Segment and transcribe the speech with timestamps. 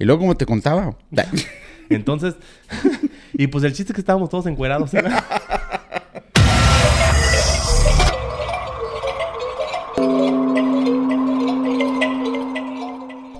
[0.00, 0.96] Y luego, como te contaba.
[1.90, 2.34] Entonces,
[3.34, 4.94] y pues el chiste es que estábamos todos encuerados.
[4.94, 5.02] ¿eh?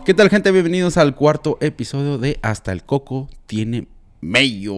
[0.05, 0.53] ¿Qué tal, gente?
[0.53, 3.89] Bienvenidos al cuarto episodio de Hasta el Coco tiene
[4.21, 4.75] Mello.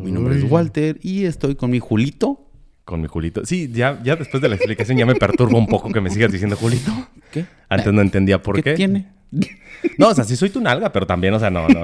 [0.00, 0.44] Mi nombre es.
[0.44, 2.44] Walter y estoy con mi Julito.
[2.84, 3.44] Con mi Julito.
[3.46, 6.30] Sí, ya, ya después de la explicación ya me perturba un poco que me sigas
[6.30, 6.92] diciendo Julito.
[7.32, 7.46] ¿Qué?
[7.68, 8.74] Antes no entendía por qué.
[8.74, 9.06] tiene?
[9.98, 11.80] No, o sea, sí soy tu nalga, pero también, o sea, no, no.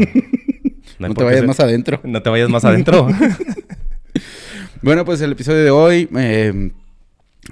[0.99, 2.01] No, te qué vayas ser- más adentro.
[2.05, 3.09] No te vayas más adentro.
[4.83, 6.71] Bueno, pues el episodio de hoy eh,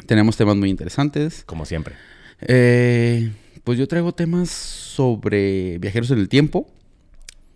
[0.07, 1.43] tenemos temas muy interesantes.
[1.45, 1.95] Como siempre.
[2.41, 3.31] Eh,
[3.65, 6.67] pues yo traigo temas sobre viajeros en el tiempo.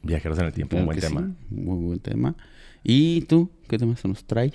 [0.03, 1.21] Viajeros en el tiempo, Claro un buen tema.
[1.49, 2.35] sí, Muy buen tema.
[2.83, 3.51] ¿Y tú?
[3.69, 4.53] ¿Qué temas nos traes?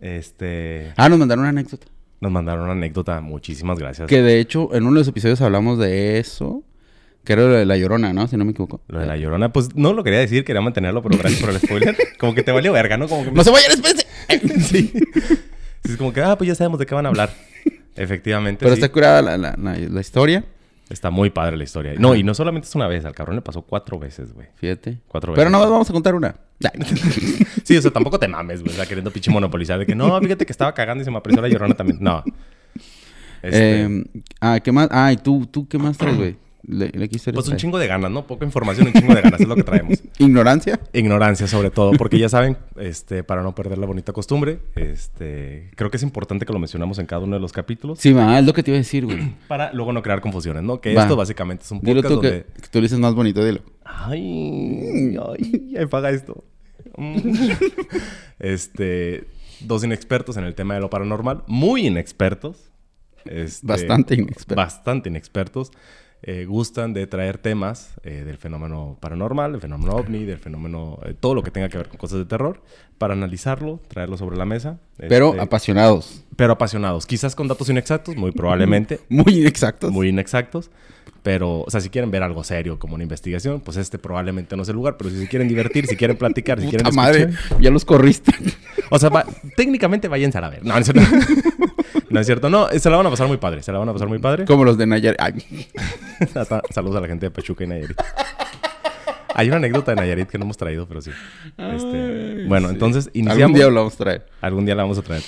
[0.00, 0.92] Este.
[0.96, 1.86] Ah, nos mandaron una anécdota.
[2.20, 3.20] Nos mandaron una anécdota.
[3.20, 4.08] Muchísimas gracias.
[4.08, 6.62] Que de hecho, en uno de los episodios hablamos de eso.
[7.24, 8.28] Que era lo de la llorona, ¿no?
[8.28, 8.82] Si no me equivoco.
[8.86, 11.58] Lo de la llorona, pues no lo quería decir, quería mantenerlo, pero gracias por el
[11.58, 11.96] spoiler.
[12.18, 13.08] Como que te valió verga, ¿no?
[13.08, 14.06] Como que ¡No se vayan, espérense!
[14.68, 14.92] sí.
[15.84, 17.30] Sí, Es como que, ah, pues ya sabemos de qué van a hablar.
[17.96, 18.60] Efectivamente.
[18.62, 18.80] Pero sí.
[18.82, 20.44] está curada la, la- la- la historia.
[20.94, 21.92] Está muy padre la historia.
[21.98, 24.46] No, y no solamente es una vez, al cabrón le pasó cuatro veces, güey.
[24.54, 25.00] Fíjate.
[25.08, 25.60] Cuatro Pero veces.
[25.60, 26.36] no vamos a contar una.
[27.64, 28.72] Sí, o sea, tampoco te mames, güey.
[28.72, 31.16] O sea, queriendo pinche monopolizar de que no, fíjate que estaba cagando y se me
[31.16, 31.98] apareció la llorona también.
[32.00, 32.22] No.
[33.42, 34.04] Este, Eh,
[34.40, 34.88] ah, ¿qué más?
[34.90, 36.36] Ah, ¿y tú, tú qué más traes, güey?
[36.66, 38.26] Le, le quise pues un chingo de ganas, ¿no?
[38.26, 40.02] Poca información, un chingo de ganas, es lo que traemos.
[40.18, 40.80] ¿Ignorancia?
[40.94, 45.90] Ignorancia sobre todo, porque ya saben, este, para no perder la bonita costumbre, este, creo
[45.90, 48.46] que es importante que lo mencionamos en cada uno de los capítulos, Sí, va, es
[48.46, 49.34] lo que te iba a decir, güey.
[49.48, 50.80] para luego no crear confusiones, ¿no?
[50.80, 51.02] Que Va.
[51.02, 52.44] esto básicamente es un Dilo podcast tú que, donde...
[52.44, 53.60] que tú lo dices más bonito, dilo.
[53.84, 56.44] Ay, ay, ya me paga esto.
[56.96, 57.16] Mm.
[58.38, 59.26] este,
[59.60, 62.70] dos inexpertos en el tema de lo paranormal, muy inexpertos.
[63.26, 64.56] Este, Bastante inexpertos.
[64.56, 65.72] Bastante inexpertos.
[66.26, 71.12] Eh, gustan de traer temas eh, del fenómeno paranormal, del fenómeno ovni, del fenómeno, eh,
[71.12, 72.62] todo lo que tenga que ver con cosas de terror,
[72.98, 74.78] para analizarlo, traerlo sobre la mesa.
[74.96, 76.22] Pero este, apasionados.
[76.36, 77.06] pero apasionados.
[77.06, 79.90] Quizás con datos inexactos, muy probablemente Muy inexactos.
[79.90, 80.70] muy inexactos.
[81.22, 84.62] Pero, o sea, si quieren ver algo serio como una investigación, pues este probablemente no
[84.62, 84.96] es el lugar.
[84.98, 87.60] Pero si se quieren divertir, si quieren platicar, si quieren Puta madre, escuchar...
[87.62, 88.32] ya los corriste.
[88.90, 89.24] O sea, va-
[89.56, 90.62] técnicamente váyanse a ver.
[90.64, 91.00] No, no es cierto.
[92.10, 92.50] no es cierto.
[92.50, 93.62] No, se la van a pasar muy padre.
[93.62, 94.44] Se la van a pasar muy padre.
[94.44, 95.18] Como los de Nayarit.
[96.70, 97.98] Saludos a la gente de Pachuca y Nayarit.
[99.34, 101.10] Hay una anécdota de Nayarit que no hemos traído, pero sí.
[101.58, 102.74] Este, bueno, sí.
[102.74, 103.42] entonces iniciamos.
[103.42, 104.26] Algún día lo vamos a traer.
[104.40, 105.22] Algún día la vamos a traer.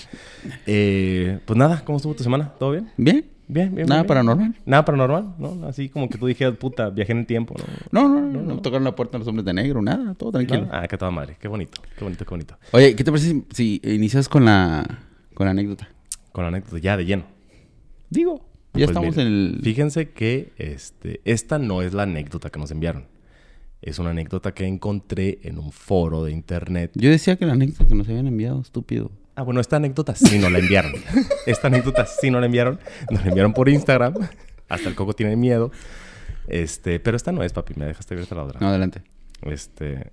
[0.67, 2.53] Eh, pues nada, ¿cómo estuvo tu semana?
[2.59, 2.91] ¿Todo bien?
[2.97, 3.27] ¿Bien?
[3.49, 3.87] Bien, bien.
[3.87, 4.55] Nada bien, paranormal.
[4.65, 5.67] Nada paranormal, ¿no?
[5.67, 7.65] Así como que tú dijeras, puta, viajé en el tiempo, ¿no?
[7.91, 10.69] No, no, no, no, tocaron la puerta los hombres de negro, nada, todo tranquilo.
[10.71, 11.37] Ah, qué toda madre.
[11.41, 12.57] Qué bonito, qué bonito, qué bonito.
[12.73, 14.85] Oye, ¿qué te parece si, si inicias con la,
[15.35, 15.89] con la anécdota?
[16.33, 17.25] Con la anécdota ya de lleno.
[18.11, 18.39] Digo,
[18.73, 19.61] ya Pues estamos en el...
[19.63, 23.07] Fíjense que este, esta no es la anécdota que nos enviaron.
[23.83, 26.93] Es una anécdota que encontré en un foro de internet.
[26.95, 29.11] Yo decía que la anécdota que nos habían enviado, estúpido.
[29.37, 30.93] Ah, bueno, esta anécdota sí no la enviaron.
[31.47, 32.81] esta anécdota sí no la enviaron.
[33.11, 34.15] Nos la enviaron por Instagram.
[34.69, 35.71] Hasta el coco tiene miedo.
[36.49, 37.75] Este, pero esta no es, papi.
[37.77, 38.61] Me dejaste ver la otra.
[38.61, 39.03] No, adelante.
[39.43, 40.13] Este,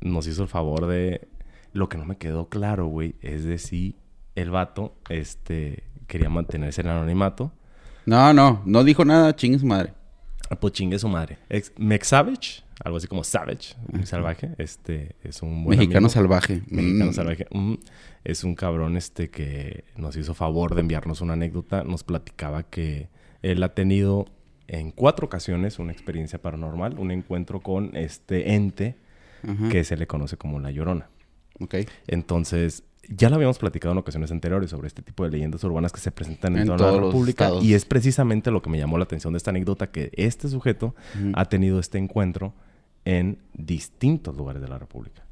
[0.00, 1.28] nos hizo el favor de...
[1.72, 3.96] Lo que no me quedó claro, güey, es de si
[4.34, 7.52] el vato, este, quería mantenerse en el anonimato.
[8.06, 9.92] No, no, no dijo nada, chingue su madre.
[10.60, 11.38] Pues chingue su madre.
[11.48, 14.50] Ex Mex Savage, algo así como Savage, muy salvaje.
[14.58, 16.10] Este, es un buen Mexicano amigo.
[16.10, 16.62] salvaje.
[16.68, 17.14] Mexicano Mm.
[17.14, 17.46] salvaje.
[17.50, 17.74] Mm,
[18.24, 21.82] es un cabrón este que nos hizo favor de enviarnos una anécdota.
[21.84, 23.08] Nos platicaba que
[23.42, 24.26] él ha tenido
[24.68, 28.96] en cuatro ocasiones una experiencia paranormal, un encuentro con este ente
[29.70, 31.08] que se le conoce como la Llorona.
[31.60, 31.76] Ok.
[32.08, 36.00] Entonces, ya lo habíamos platicado en ocasiones anteriores sobre este tipo de leyendas urbanas que
[36.00, 37.44] se presentan en, En toda la República.
[37.44, 37.64] estados.
[37.64, 40.94] Y es precisamente lo que me llamó la atención de esta anécdota, que este sujeto
[41.34, 42.54] ha tenido este encuentro
[43.04, 45.22] en distintos lugares de la República.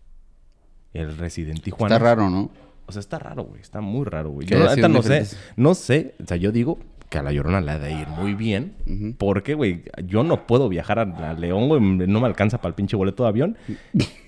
[0.93, 1.97] El residente Tijuana.
[1.97, 2.51] Está raro, ¿no?
[2.87, 3.61] O sea, está raro, güey.
[3.61, 4.47] Está muy raro, güey.
[4.47, 5.27] Yo la no sé.
[5.57, 6.15] No sé.
[6.23, 9.17] O sea, yo digo que a la Llorona le ha de ir muy bien.
[9.19, 11.81] Porque, güey, yo no puedo viajar a, a León, güey.
[11.81, 13.57] No me alcanza para el pinche boleto de avión.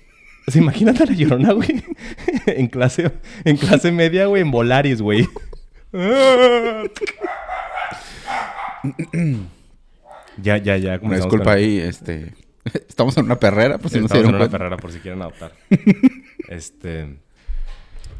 [0.49, 1.83] O sea, imagínate a la Llorona, güey.
[2.45, 3.11] en clase,
[3.43, 5.27] en clase media, güey, en Volaris, güey.
[10.41, 10.99] ya, ya, ya.
[11.01, 12.33] Una disculpa con- ahí, este...
[12.87, 14.99] Estamos en una perrera, por si no se Estamos en dieron una perrera por si
[14.99, 15.53] quieren adoptar.
[16.49, 17.17] este.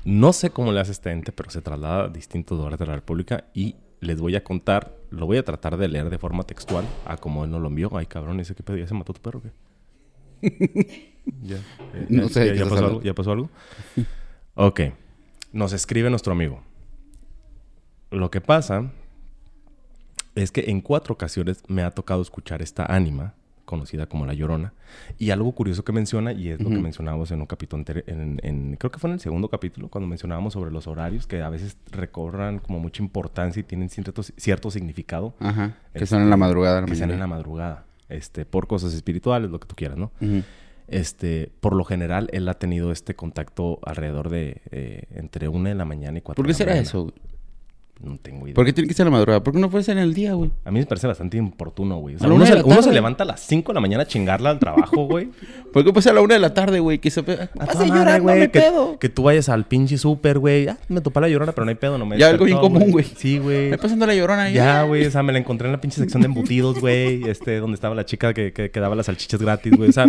[0.05, 2.95] No sé cómo le hace este ente, pero se traslada a distintos lugares de la
[2.95, 6.85] República y les voy a contar, lo voy a tratar de leer de forma textual,
[7.05, 7.89] a como él no lo envió.
[7.97, 9.41] Ay, cabrón, ese qué pedo, ¿ya se mató tu perro o
[11.43, 11.57] ya,
[11.93, 13.49] eh, No ya- sé de ya, pasó algo, ya pasó algo.
[14.55, 14.81] ok.
[15.53, 16.61] Nos escribe nuestro amigo.
[18.11, 18.91] Lo que pasa
[20.35, 23.33] es que en cuatro ocasiones me ha tocado escuchar esta ánima
[23.65, 24.73] conocida como La Llorona.
[25.17, 28.39] Y algo curioso que menciona, y es lo que mencionábamos en un capítulo anterior, en,
[28.43, 31.49] en- creo que fue en el segundo capítulo, cuando mencionábamos sobre los horarios, que a
[31.49, 35.33] veces recobran como mucha importancia y tienen cierto, cierto significado.
[35.41, 35.75] Ajá.
[35.91, 36.79] Que Este, son en la madrugada.
[36.79, 37.83] la que sean en la madrugada.
[38.07, 40.11] Este, por cosas espirituales, lo que tú quieras, ¿no?
[40.87, 45.75] Este, por lo general, él ha tenido este contacto alrededor de eh, entre una de
[45.75, 46.87] la mañana y cuatro ¿Por qué de la será mañana.
[46.87, 47.13] eso, güey?
[47.99, 48.53] No tengo idea.
[48.53, 49.41] ¿Por qué tiene que ser la madrugada?
[49.41, 50.51] ¿Por qué no puede ser en el día, güey?
[50.65, 52.15] A mí me parece bastante importuno, güey.
[52.15, 54.51] O sea, uno, se, uno se levanta a las 5 de la mañana a chingarla
[54.51, 55.31] al trabajo, güey.
[55.73, 56.99] ¿Por qué puede ser a la una de la tarde, güey?
[56.99, 57.23] Que se...
[57.23, 58.99] Toda a madre, llorar, no me que, pedo.
[58.99, 60.67] que tú vayas al pinche súper, güey.
[60.67, 62.91] Ah, me topé la llorona, pero no hay pedo, no me Ya, algo bien común,
[62.91, 63.05] güey.
[63.17, 63.71] Sí, güey.
[63.71, 64.53] Me pasando la llorona ahí.
[64.53, 67.27] Ya, güey, o sea, me la encontré en la pinche sección de embutidos, güey.
[67.27, 69.89] Este, donde estaba la chica que, que, que daba las salchichas gratis, güey.
[69.89, 70.05] O sea,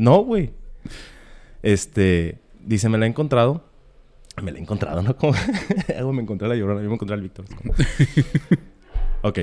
[0.00, 0.50] no, güey.
[1.62, 3.64] Este, dice, me la he encontrado.
[4.42, 5.16] Me la he encontrado, ¿no?
[5.16, 5.32] Como,
[6.12, 7.44] me encontré a la llorona, yo me encontré al Víctor.
[9.22, 9.40] Ok,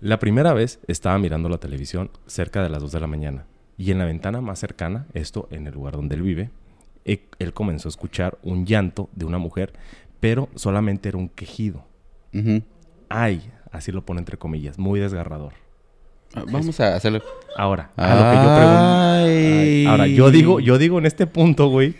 [0.00, 3.46] la primera vez estaba mirando la televisión cerca de las 2 de la mañana.
[3.76, 6.50] Y en la ventana más cercana, esto en el lugar donde él vive,
[7.04, 9.72] e- él comenzó a escuchar un llanto de una mujer,
[10.20, 11.84] pero solamente era un quejido.
[13.08, 15.54] Ay, así lo pone entre comillas, muy desgarrador.
[16.36, 17.22] Ah, Vamos a hacerlo.
[17.56, 19.26] Ahora, a lo que yo pregunto.
[19.26, 19.86] Ay.
[19.86, 21.94] Ahora, yo digo, yo digo en este punto, güey.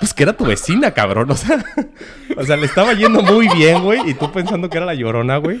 [0.00, 1.30] Pues que era tu vecina, cabrón.
[1.30, 1.64] O sea,
[2.36, 4.00] o sea, le estaba yendo muy bien, güey.
[4.10, 5.60] Y tú pensando que era la llorona, güey.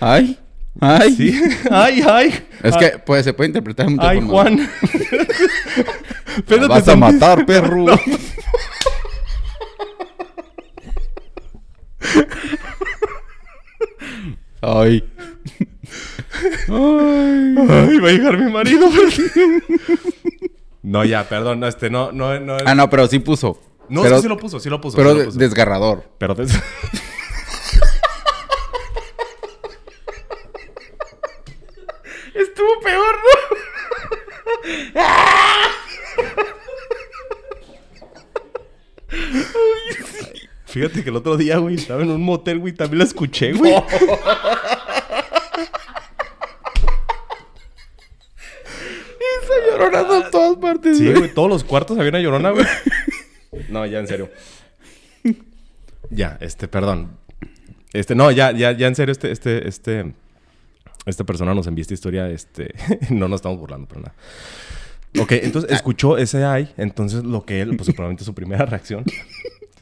[0.00, 0.38] Ay.
[0.80, 1.12] Ay.
[1.16, 1.40] Sí.
[1.70, 2.28] Ay, ay.
[2.62, 4.32] Es Ah, que pues, se puede interpretar de muchas Ay, formas.
[4.32, 4.70] Juan.
[6.36, 7.86] Espérate, vas a matar, perro.
[14.60, 15.04] Ay.
[16.68, 17.54] Ay.
[17.68, 18.88] Ay, va a llegar mi marido.
[20.82, 21.60] no, ya, perdón.
[21.60, 22.56] No, este, no, no, no.
[22.64, 23.60] Ah, no, pero sí puso.
[23.88, 24.96] no, pero, sí, sí lo puso, sí lo puso.
[24.96, 25.38] Pero sí lo de- puso.
[25.38, 26.04] desgarrador.
[26.18, 26.52] Pero des-
[32.34, 35.02] Estuvo peor, ¿no?
[40.66, 43.72] Fíjate que el otro día, güey, estaba en un motel, güey, también la escuché, güey.
[49.78, 50.98] Esa llorona en todas partes.
[50.98, 51.32] Sí, güey.
[51.34, 52.66] todos los cuartos había una llorona, güey.
[53.70, 54.30] No, ya en serio.
[56.10, 57.18] Ya, este, perdón.
[57.92, 60.12] Este, no, ya, ya, ya en serio, este, este, este,
[61.06, 62.74] esta persona nos envió esta historia, este,
[63.10, 64.14] no nos estamos burlando, pero nada.
[65.18, 69.04] Ok, entonces escuchó ese ay, entonces lo que él, pues probablemente su primera reacción,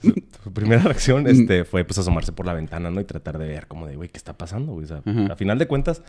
[0.00, 0.14] su,
[0.44, 3.00] su primera reacción, este, fue pues asomarse por la ventana, ¿no?
[3.00, 4.84] Y tratar de ver como de, güey, ¿qué está pasando, güey?
[4.84, 6.02] O sea, a final de cuentas,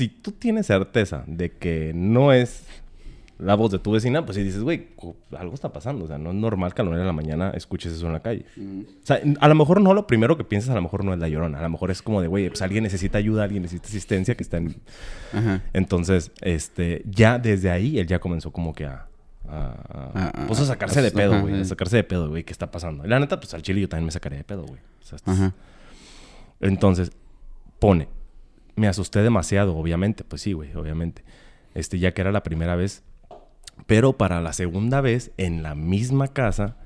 [0.00, 2.64] si tú tienes certeza de que no es
[3.38, 4.88] la voz de tu vecina, pues si dices, güey,
[5.38, 6.04] algo está pasando.
[6.04, 8.12] O sea, no es normal que a la una de la mañana escuches eso en
[8.12, 8.44] la calle.
[8.58, 11.18] O sea, a lo mejor no lo primero que piensas, a lo mejor no es
[11.20, 11.58] la llorona.
[11.58, 14.42] A lo mejor es como de, güey, pues alguien necesita ayuda, alguien necesita asistencia que
[14.42, 14.76] está en...
[15.32, 15.62] Ajá.
[15.72, 19.06] Entonces, este, ya desde ahí él ya comenzó como que a...
[19.48, 21.60] a- a- Ah, ah, pues a sacarse de ajá, pedo, güey.
[21.60, 22.44] A sacarse de pedo, güey.
[22.44, 23.06] ¿Qué está pasando?
[23.06, 24.80] Y la neta, pues al chile yo también me sacaría de pedo, güey.
[25.02, 25.52] O sea, estás-
[26.60, 27.10] entonces,
[27.78, 28.08] pone,
[28.80, 31.22] me asusté demasiado, obviamente, pues sí, güey, obviamente.
[31.74, 33.02] Este, ya que era la primera vez.
[33.86, 36.76] Pero para la segunda vez, en la misma casa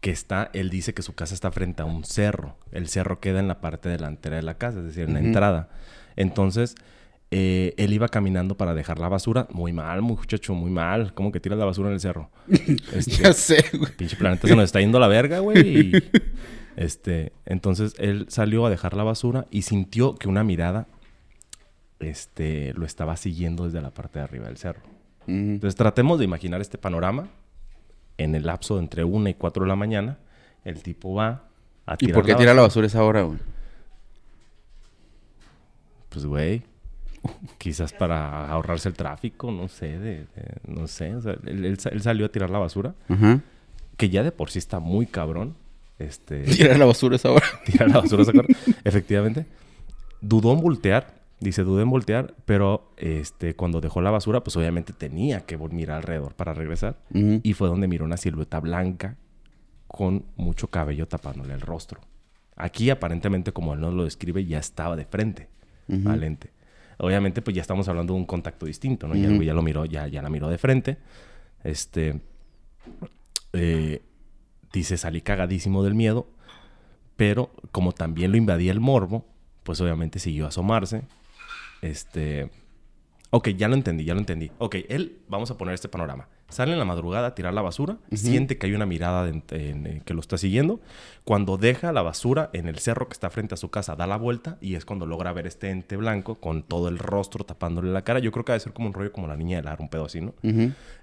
[0.00, 2.56] que está, él dice que su casa está frente a un cerro.
[2.72, 5.68] El cerro queda en la parte delantera de la casa, es decir, en la entrada.
[6.16, 6.74] Entonces,
[7.30, 9.46] eh, él iba caminando para dejar la basura.
[9.52, 11.12] Muy mal, muchacho, muy mal.
[11.12, 12.30] ¿Cómo que tiras la basura en el cerro?
[12.94, 13.92] Este, Ya sé, güey.
[13.94, 15.68] Pinche planeta se nos está yendo la verga, güey.
[15.68, 15.92] y,
[16.76, 20.88] este, entonces él salió a dejar la basura y sintió que una mirada
[22.02, 24.82] este, lo estaba siguiendo desde la parte de arriba del cerro.
[25.26, 27.28] Entonces tratemos de imaginar este panorama
[28.18, 30.18] en el lapso de entre 1 y 4 de la mañana.
[30.64, 31.44] El tipo va
[31.86, 33.38] a ¿Y tirar por qué la tira la basura esa hora, güey?
[36.08, 36.62] Pues, güey,
[37.58, 40.26] quizás para ahorrarse el tráfico, no sé, de, de-
[40.66, 41.14] no sé.
[41.14, 42.94] O sea, él, él sa- él salió a tirar la basura,
[43.96, 45.54] que ya de por sí está muy cabrón.
[45.98, 47.46] Este, Tira la basura esa hora.
[47.64, 48.56] tirar la basura, ¿se acuerdan?
[48.84, 49.46] Efectivamente.
[50.20, 54.92] Dudó en voltear, dice, dudé en voltear, pero este, cuando dejó la basura, pues obviamente
[54.92, 56.98] tenía que mirar alrededor para regresar.
[57.42, 59.16] Y fue donde miró una silueta blanca
[59.86, 62.00] con mucho cabello tapándole el rostro.
[62.56, 65.48] Aquí, aparentemente, como él nos lo describe, ya estaba de frente
[65.88, 66.08] Ujú.
[66.08, 66.50] al ente.
[66.98, 69.14] Obviamente, pues ya estamos hablando de un contacto distinto, ¿no?
[69.14, 69.36] Ya el Ujú.
[69.36, 70.98] güey ya lo miró, ya, ya la miró de frente.
[71.64, 72.20] Este.
[73.52, 74.02] eh,
[74.72, 76.26] dice, salí cagadísimo del miedo.
[77.16, 79.26] Pero como también lo invadía el morbo,
[79.64, 81.02] pues obviamente siguió a asomarse.
[81.82, 82.50] Este.
[83.34, 84.50] Ok, ya lo entendí, ya lo entendí.
[84.58, 86.28] Ok, él, vamos a poner este panorama.
[86.50, 89.30] Sale en la madrugada a tirar la basura, siente que hay una mirada de-
[89.70, 90.80] en- en- que lo está siguiendo.
[91.24, 94.18] Cuando deja la basura en el cerro que está frente a su casa, da la
[94.18, 98.02] vuelta y es cuando logra ver este ente blanco con todo el rostro tapándole la
[98.04, 98.18] cara.
[98.18, 100.04] Yo creo que debe ser como un rollo como la niña del ar, un pedo
[100.04, 100.34] así, ¿no?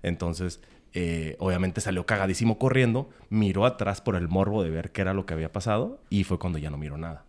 [0.03, 0.62] Entonces,
[0.93, 5.25] eh, obviamente salió cagadísimo corriendo, miró atrás por el morbo de ver qué era lo
[5.25, 7.25] que había pasado y fue cuando ya no miró nada.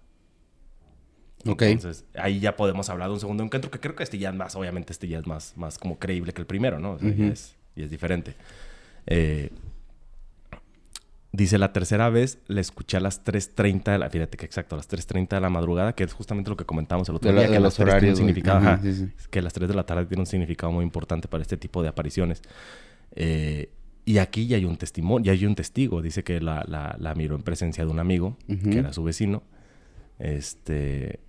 [1.72, 4.34] Entonces, ahí ya podemos hablar de un segundo encuentro, que creo que este ya es
[4.34, 6.92] más, obviamente este ya es más, más como creíble que el primero, ¿no?
[6.92, 8.34] O sea, ya es, y es diferente.
[9.06, 9.50] Eh,
[11.32, 14.10] dice, la tercera vez le escuché a las 3.30 de la...
[14.10, 17.08] Fíjate que exacto, a las 3.30 de la madrugada, que es justamente lo que comentábamos
[17.08, 18.82] el otro De la- día, de que las 3 tiene un horarios, significado, Ajá, ajá,
[18.82, 19.08] sí, sí.
[19.30, 21.88] que las 3 de la tarde tiene un significado muy importante para este tipo de
[21.88, 22.42] apariciones.
[23.14, 23.70] Eh,
[24.04, 26.02] y aquí ya hay un testimonio, ya hay un testigo.
[26.02, 29.42] Dice que la, la- la miró en presencia de un amigo, que era su vecino.
[30.18, 31.20] Este.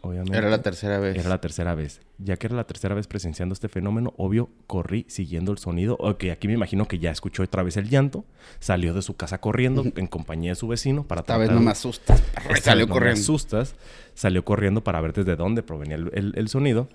[0.00, 0.38] Obviamente.
[0.38, 1.16] Era la tercera vez.
[1.16, 2.00] Era la tercera vez.
[2.18, 5.96] Ya que era la tercera vez presenciando este fenómeno, obvio, corrí siguiendo el sonido.
[5.98, 8.24] Ok, aquí me imagino que ya escuchó otra vez el llanto.
[8.60, 11.64] Salió de su casa corriendo en compañía de su vecino para Esta vez tratar- no
[11.64, 12.22] me asustas.
[12.48, 13.20] esta Salió vez no me corriendo.
[13.20, 13.74] asustas.
[14.14, 16.88] Salió corriendo para ver desde dónde provenía el, el- el sonido.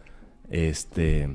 [0.49, 1.29] Este.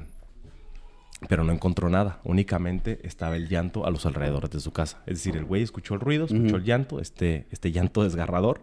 [1.28, 2.20] Pero no encontró nada.
[2.24, 5.02] Únicamente estaba el llanto a los alrededores de su casa.
[5.06, 8.60] Es decir, el güey escuchó el ruido, escuchó el llanto, este, este llanto desgarrador.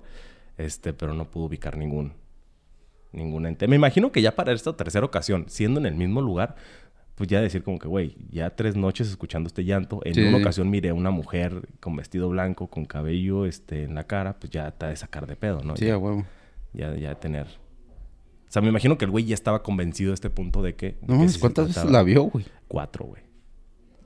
[0.58, 2.14] Este, pero no pudo ubicar ningún,
[3.16, 3.68] ningún ente.
[3.68, 6.56] Me imagino que ya para esta tercera ocasión, siendo en el mismo lugar,
[7.16, 10.02] pues ya decir como que, güey, ya tres noches escuchando este llanto.
[10.04, 13.96] En Sí, una ocasión miré a una mujer con vestido blanco, con cabello este, en
[13.96, 15.76] la cara, pues ya ha de sacar de pedo, ¿no?
[15.78, 16.26] Sí, ya, a huevo.
[16.74, 17.48] ya, ya de tener.
[17.48, 20.98] O sea, me imagino que el güey ya estaba convencido de este punto de que.
[21.08, 22.46] No que ¿cuántas veces la vio, güey?
[22.68, 23.24] Cuatro, güey.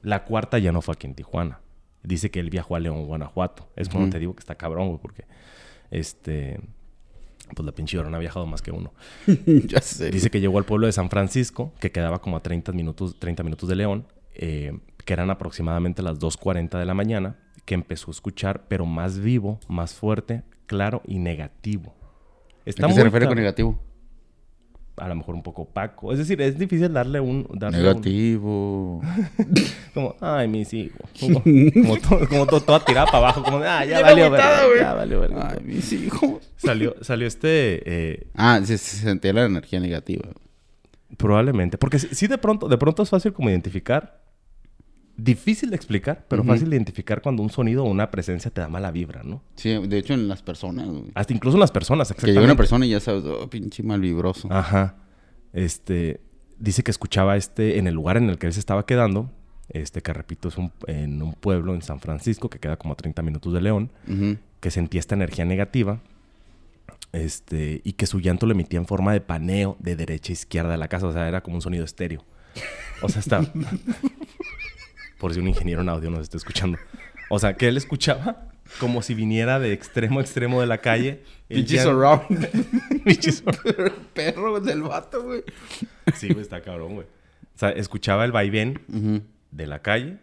[0.01, 1.59] La cuarta ya no fue aquí en Tijuana.
[2.03, 3.69] Dice que él viajó a León, Guanajuato.
[3.75, 4.11] Es cuando Ujú.
[4.13, 5.25] te digo que está cabrón, güey, porque.
[5.91, 6.59] Este.
[7.55, 8.93] Pues la pinche llorona ha viajado más que uno.
[9.67, 10.11] ya sé.
[10.11, 13.43] Dice que llegó al pueblo de San Francisco, que quedaba como a 30 minutos, 30
[13.43, 18.11] minutos de León, eh, que eran aproximadamente las 2.40 de la mañana, que empezó a
[18.11, 21.95] escuchar, pero más vivo, más fuerte, claro y negativo.
[22.65, 23.79] ¿A Está qué se refiere con negativo?
[24.99, 26.11] A lo mejor un poco opaco.
[26.11, 27.47] Es decir, es difícil darle un...
[27.53, 29.01] Darle un- Negativo.
[29.93, 31.09] como, ay, mis hijos.
[31.19, 33.43] Como, como, todo, como todo, toda tirada para abajo.
[33.43, 34.79] Como, ah, ya valió, verga, güey.
[34.79, 35.49] Ya valió, verga.
[35.57, 36.49] Ay, mis hijos.
[36.57, 37.81] Salió, salió este...
[37.85, 40.29] eh, Ah, se, se sentía la energía negativa.
[41.17, 41.77] Probablemente.
[41.77, 44.21] Porque sí, sí de pronto, de pronto es fácil como identificar.
[45.21, 48.69] Difícil de explicar, pero fácil de identificar cuando un sonido o una presencia te da
[48.69, 49.41] mala vibra, ¿no?
[49.55, 51.11] Sí, de hecho en las personas, güey.
[51.13, 52.39] Hasta incluso en las personas, Que exactamente.
[52.39, 54.47] llega una persona y ya sabes, oh, pinche mal vibroso.
[54.51, 54.95] Ajá.
[55.53, 56.21] Este...
[56.57, 57.77] Dice que escuchaba este...
[57.79, 59.29] En el lugar en el que él se estaba quedando.
[59.69, 62.97] Este, que repito, es un, en un pueblo en San Francisco, que queda como a
[62.97, 63.91] 30 minutos de León.
[64.07, 64.37] Ujú.
[64.59, 66.01] que sentía esta energía negativa
[67.13, 70.71] este, y que su llanto lo emitía en forma de paneo de derecha a izquierda
[70.71, 71.07] de la casa.
[71.07, 72.23] O sea, era como un sonido estéreo.
[73.01, 73.41] O sea, está...
[75.19, 76.77] Por si un ingeniero en audio nos está escuchando.
[77.29, 78.47] O sea, que él escuchaba
[78.79, 81.23] como si viniera de extremo a extremo de la calle.
[81.49, 83.03] el llan- surround.
[83.03, 83.91] Pinche surround.
[84.13, 85.43] Perro del vato, güey.
[86.15, 87.07] Sí, güey, está cabrón, güey.
[87.55, 89.21] O sea, escuchaba el vaivén Ujú.
[89.51, 90.17] de la calle,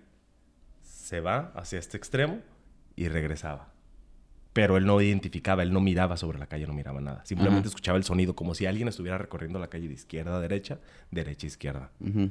[0.82, 2.40] se va hacia este extremo
[2.96, 3.68] y regresaba.
[4.54, 7.22] Pero él no identificaba, él no miraba sobre la calle, no miraba nada.
[7.26, 7.68] Simplemente Ajá.
[7.68, 10.78] escuchaba el sonido como si alguien estuviera recorriendo la calle de izquierda a derecha,
[11.10, 11.90] derecha a izquierda.
[12.00, 12.30] Ujú.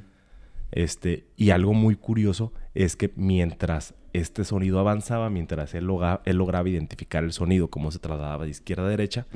[0.72, 6.36] Este, y algo muy curioso es que mientras este sonido avanzaba, mientras él, loga- él
[6.38, 9.26] lograba identificar el sonido, cómo se trasladaba de izquierda a derecha,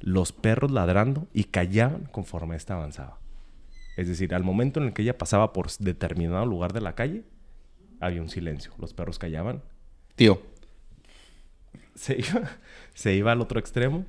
[0.00, 3.18] los perros ladrando y callaban conforme ésta avanzaba.
[3.96, 7.24] Es decir, al momento en el que ella pasaba por determinado lugar de la calle,
[8.00, 8.72] había un silencio.
[8.78, 9.62] Los perros callaban.
[10.16, 10.42] Tío.
[11.94, 12.42] Se iba,
[12.94, 14.04] se iba al otro extremo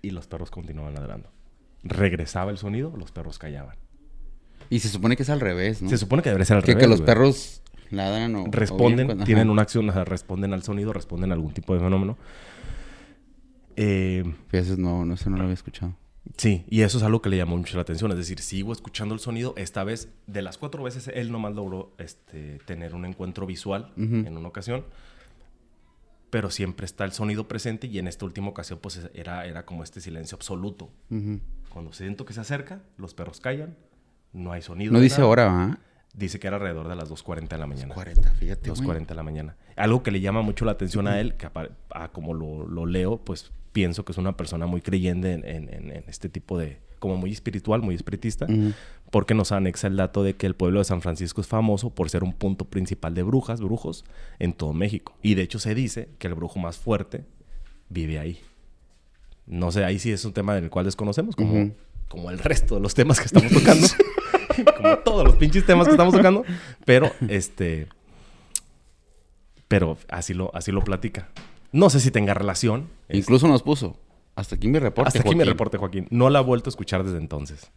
[0.00, 1.30] y los perros continuaban ladrando.
[1.82, 3.76] Regresaba el sonido, los perros callaban.
[4.72, 5.88] Y se supone que es al revés, ¿no?
[5.90, 6.82] Se supone que debería ser al que, revés.
[6.84, 7.06] que los güey.
[7.06, 8.44] perros ladran o...
[8.50, 9.52] responden, cuando- tienen ajá.
[9.52, 12.16] una acción, o sea, responden al sonido, responden a algún tipo de fenómeno.
[13.76, 15.94] Eh, Fíjate, no, no, eso no lo había escuchado.
[16.36, 18.10] Sí, y eso es algo que le llamó mucho la atención.
[18.12, 19.54] Es decir, sigo escuchando el sonido.
[19.56, 24.14] Esta vez, de las cuatro veces, él nomás logró este, tener un encuentro visual Ujú.
[24.26, 24.84] en una ocasión.
[26.30, 29.82] Pero siempre está el sonido presente y en esta última ocasión, pues era, era como
[29.82, 30.90] este silencio absoluto.
[31.10, 31.40] Ujú.
[31.68, 33.76] Cuando siento que se acerca, los perros callan,
[34.32, 34.92] no hay sonido.
[34.92, 35.28] No dice nada.
[35.28, 35.78] hora, ¿ah?
[36.14, 37.94] Dice que era alrededor de las 2.40 de la mañana.
[37.94, 38.82] 40, fíjate, güey.
[38.82, 39.56] 2.40 de la mañana.
[39.76, 41.48] Algo que le llama mucho la atención a él, que
[41.94, 45.68] a como lo, lo leo, pues pienso que es una persona muy creyente en, en-
[45.72, 46.80] en- en este tipo de...
[46.98, 48.46] como muy espiritual, muy espiritista,
[49.10, 52.10] porque nos anexa el dato de que el pueblo de San Francisco es famoso por
[52.10, 54.04] ser un punto principal de brujas, brujos,
[54.38, 55.16] en todo México.
[55.22, 57.24] Y de hecho se dice que el brujo más fuerte
[57.88, 58.38] vive ahí.
[59.46, 61.70] No sé, ahí sí es un tema del cual desconocemos, como,
[62.08, 63.86] como el resto de los temas que estamos tocando.
[64.76, 66.44] como todos los pinches temas que estamos tocando.
[66.84, 67.88] Pero, este...
[69.68, 71.28] Pero así lo, así lo platica.
[71.72, 72.88] No sé si tenga relación.
[73.08, 73.96] Incluso nos puso.
[74.34, 75.08] Hasta aquí mi reporte.
[75.08, 76.06] Hasta aquí mi reporte, Joaquín.
[76.10, 77.70] No la ha vuelto a escuchar desde entonces.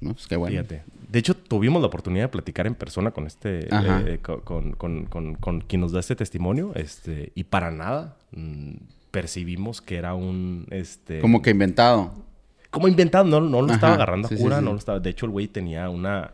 [0.00, 0.52] No, pues qué bueno.
[0.52, 0.82] Fíjate.
[1.08, 5.34] De hecho, tuvimos la oportunidad de platicar en persona con este, eh, con, con, con,
[5.36, 8.72] con, quien nos da este testimonio, este, y para nada mm,
[9.10, 11.20] percibimos que era un, este...
[11.20, 12.12] Como que inventado.
[12.72, 14.98] Como inventado, no, no lo estaba agarrando a cura, no lo estaba...
[14.98, 16.32] De hecho, el güey tenía una,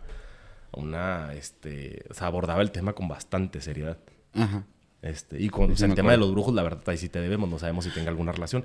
[0.73, 2.07] una, este...
[2.09, 3.99] O sea, abordaba el tema con bastante seriedad.
[4.33, 4.65] Ajá.
[5.03, 7.59] Este, y con el tema de los brujos, la verdad, ahí sí te debemos, no
[7.59, 8.65] sabemos si tenga alguna relación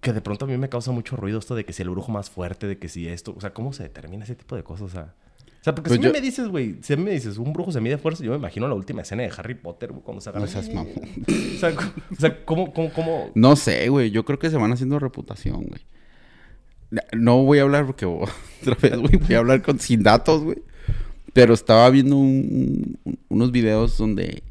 [0.00, 2.12] que de pronto a mí me causa mucho ruido esto de que si el brujo
[2.12, 4.82] más fuerte, de que si esto, o sea, ¿cómo se determina ese tipo de cosas?
[4.82, 5.14] O sea,
[5.60, 7.98] o sea porque pues si me dices, güey, si me dices, un brujo se mide
[7.98, 10.46] fuerza, yo me imagino la última escena de Harry Potter, güey, cuando se agarra.
[10.46, 11.74] No o, sea,
[12.12, 13.30] o sea, ¿cómo, cómo, cómo?
[13.34, 15.80] No sé, güey, yo creo que se van haciendo reputación, güey.
[17.12, 20.62] No voy a hablar porque otra vez, güey, voy a hablar con, sin datos, güey.
[21.32, 24.42] Pero estaba viendo unos videos donde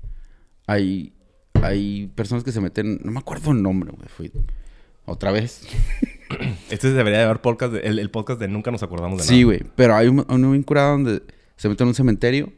[0.67, 1.13] hay,
[1.61, 4.31] hay personas que se meten, no me acuerdo el nombre, güey,
[5.05, 5.67] otra vez.
[6.71, 9.29] Este debería haber podcast el, podcast de Nunca nos acordamos de nada.
[9.29, 9.61] Sí, güey.
[9.75, 11.21] Pero hay un, un incurado donde
[11.55, 12.51] se mete en un cementerio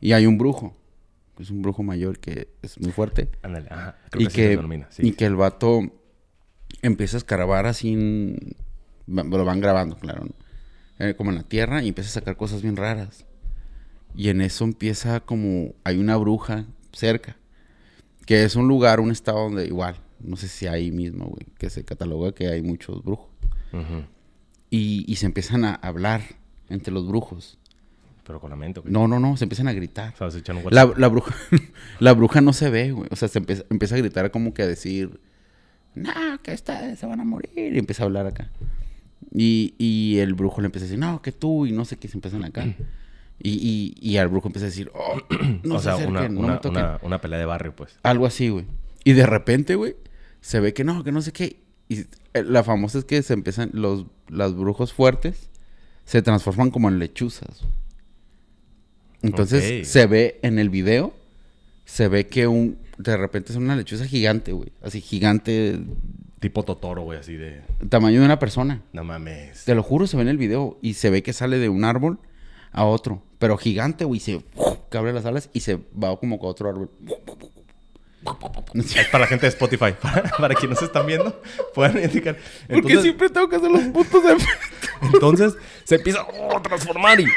[0.00, 0.76] y hay un brujo.
[1.38, 3.28] Es un brujo mayor que es muy fuerte.
[3.42, 3.96] Ándale, ajá.
[4.16, 4.58] y, que,
[4.98, 5.80] y que el vato
[6.82, 8.36] empieza a escarbar así
[9.10, 10.26] Lo van grabando, claro.
[10.98, 13.26] Eh, como en la tierra y empieza a sacar cosas bien raras.
[14.14, 15.74] Y en eso empieza como...
[15.84, 17.36] Hay una bruja cerca.
[18.26, 21.70] Que es un lugar, un estado donde igual no sé si ahí mismo, güey, que
[21.70, 23.28] se cataloga que hay muchos brujos.
[24.70, 26.22] y, se empiezan a hablar
[26.68, 27.58] entre los brujos.
[28.24, 28.92] Pero con la mente, güey.
[28.92, 30.14] No, no, no, se empiezan a gritar.
[30.14, 31.34] O sea, se echan un la, la, bruja,
[32.00, 33.08] la bruja no se ve, güey.
[33.10, 35.20] O sea, se empieza, empieza a gritar como que a decir,
[35.94, 36.12] no,
[36.42, 37.50] que esta, se van a morir.
[37.56, 38.50] Y empieza a hablar acá.
[39.32, 42.08] Y, y el brujo le empieza a decir, no, que tú, y no sé qué,
[42.08, 42.64] se empiezan acá.
[43.42, 45.18] Y, y, y al brujo empieza a decir, oh,
[45.62, 47.98] no o sea, una, una, una, pelea de barrio, pues.
[48.02, 48.66] Algo así, güey.
[49.02, 49.96] Y de repente, güey,
[50.42, 51.56] se ve que no, que no sé qué.
[51.88, 52.00] Y
[52.34, 55.48] eh, la famosa es que se empiezan, los las brujos fuertes
[56.04, 57.62] se transforman como en lechuzas.
[59.22, 61.14] Entonces se ve en el video,
[61.84, 64.72] se ve que un, de repente es una lechuza gigante, güey.
[64.82, 65.80] Así gigante.
[66.40, 67.60] Tipo Totoro, güey, así de...
[67.90, 68.82] Tamaño de una persona.
[68.92, 69.64] No mames.
[69.64, 71.84] Te lo juro, se ve en el video y se ve que sale de un
[71.84, 72.18] árbol
[72.72, 73.22] a otro.
[73.38, 74.42] Pero gigante, güey, se...
[74.90, 76.90] que abre las alas y se va como con otro árbol.
[78.74, 79.94] Es para la gente de Spotify.
[80.38, 81.40] Para, quienes nos están viendo,
[81.74, 82.36] pueden indicar.
[82.68, 84.36] Porque siempre tengo que hacer los puntos de
[85.14, 87.26] Entonces se empieza a transformar y.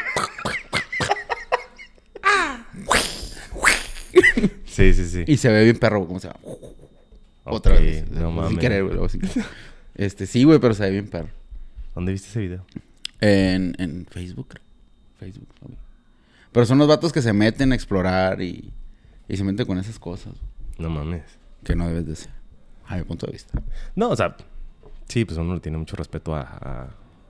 [4.65, 5.23] Sí, sí, sí.
[5.27, 6.29] Y se ve bien perro, como se
[7.43, 8.09] Otra vez.
[8.09, 8.51] No mames.
[8.51, 9.09] Sin querer, güey.
[9.95, 11.29] Este, sí, güey, pero se ve bien perro.
[11.93, 12.65] ¿Dónde viste ese video?
[13.21, 14.55] En, en Facebook.
[15.19, 15.47] Facebook,
[16.51, 18.73] Pero son los vatos que se meten a explorar y,
[19.27, 20.33] y se meten con esas cosas.
[20.77, 21.23] No mames.
[21.63, 22.31] Que no debes de ser,
[22.85, 23.61] a mi punto de vista.
[23.95, 24.35] No, o sea,
[25.07, 26.89] sí, pues uno le tiene mucho respeto a,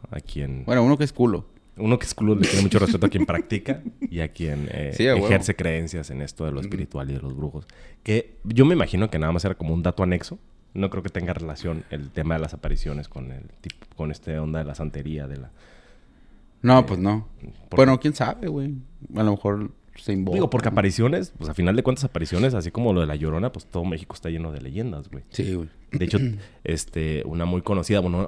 [0.10, 0.66] a, quien...
[0.66, 1.46] Bueno, uno que es culo.
[1.78, 4.94] Uno que es culo le tiene mucho respeto a quien practica y a quien eh,
[4.98, 7.66] ejerce creencias en esto de lo espiritual y de los brujos.
[8.04, 10.38] Que yo me imagino que nada más era como un dato anexo.
[10.74, 14.38] No creo que tenga relación el tema de las apariciones con el tipo, con este
[14.40, 15.52] onda de la santería, de la...
[16.62, 17.28] No, eh, pues no.
[17.72, 18.74] Bueno, quién sabe, güey.
[19.16, 19.72] A lo mejor
[20.06, 23.52] Digo, porque apariciones, pues a final de cuentas apariciones, así como lo de La Llorona,
[23.52, 25.24] pues todo México está lleno de leyendas, güey.
[25.30, 25.70] Sí, güey.
[25.92, 26.18] De hecho,
[26.64, 28.28] este, una muy conocida, bueno,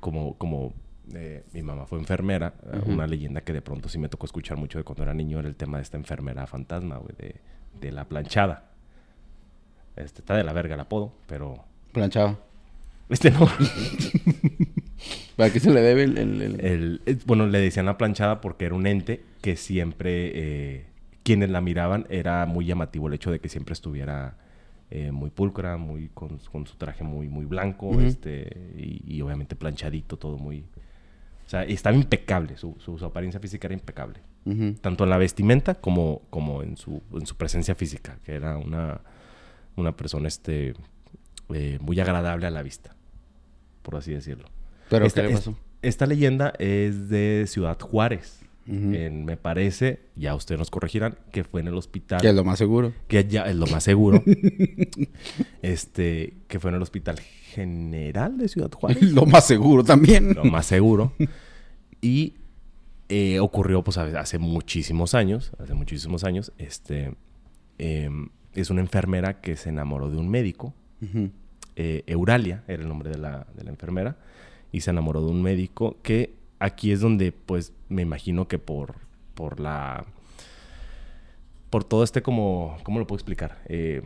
[0.00, 0.74] como, como
[1.14, 2.54] eh, mi mamá fue enfermera,
[2.86, 5.48] una leyenda que de pronto sí me tocó escuchar mucho de cuando era niño era
[5.48, 7.36] el tema de esta enfermera fantasma, güey, de,
[7.80, 8.70] de la planchada.
[9.96, 11.64] Este, está de la verga el apodo, pero...
[11.92, 12.38] Planchada.
[13.08, 13.48] Este no.
[15.36, 19.22] ¿Para qué se le debe el, bueno, le decían la planchada porque era un ente
[19.40, 20.32] que siempre...
[20.34, 20.86] Eh,
[21.22, 24.36] quienes la miraban era muy llamativo el hecho de que siempre estuviera
[24.90, 30.38] eh, muy pulcra, muy con, su traje muy, muy blanco, este, y, obviamente planchadito, todo
[30.38, 30.64] muy...
[31.46, 34.20] O sea, estaba impecable, su, su, apariencia física era impecable.
[34.80, 39.00] Tanto en la vestimenta como, como en, su, en su presencia física, que era una,
[39.74, 40.74] una persona este,
[41.52, 42.94] eh, muy agradable a la vista,
[43.82, 44.48] por así decirlo.
[44.88, 45.56] ¿Pero qué le pasó?
[45.82, 51.68] esta leyenda es de Ciudad Juárez me parece, ya ustedes nos corregirán, que fue en
[51.68, 52.20] el hospital.
[52.20, 52.92] Que es lo más seguro.
[53.06, 54.22] Que ya es lo más seguro.
[55.62, 59.02] este, que fue en el hospital general de Ciudad Juárez.
[59.12, 60.34] lo más seguro también.
[60.34, 61.12] Lo más seguro.
[62.00, 62.34] Y
[63.08, 67.14] eh, ocurrió, pues, hace muchísimos años, hace muchísimos años, este,
[67.78, 70.74] em, es una enfermera que se enamoró de un médico.
[71.76, 74.16] Eh, Euralia era el nombre de la, de la enfermera.
[74.72, 78.96] Y se enamoró de un médico que aquí es donde, pues, me imagino que por,
[79.34, 80.04] por la...
[81.70, 82.78] Por todo este como...
[82.82, 83.58] ¿Cómo lo puedo explicar?
[83.66, 84.02] Eh,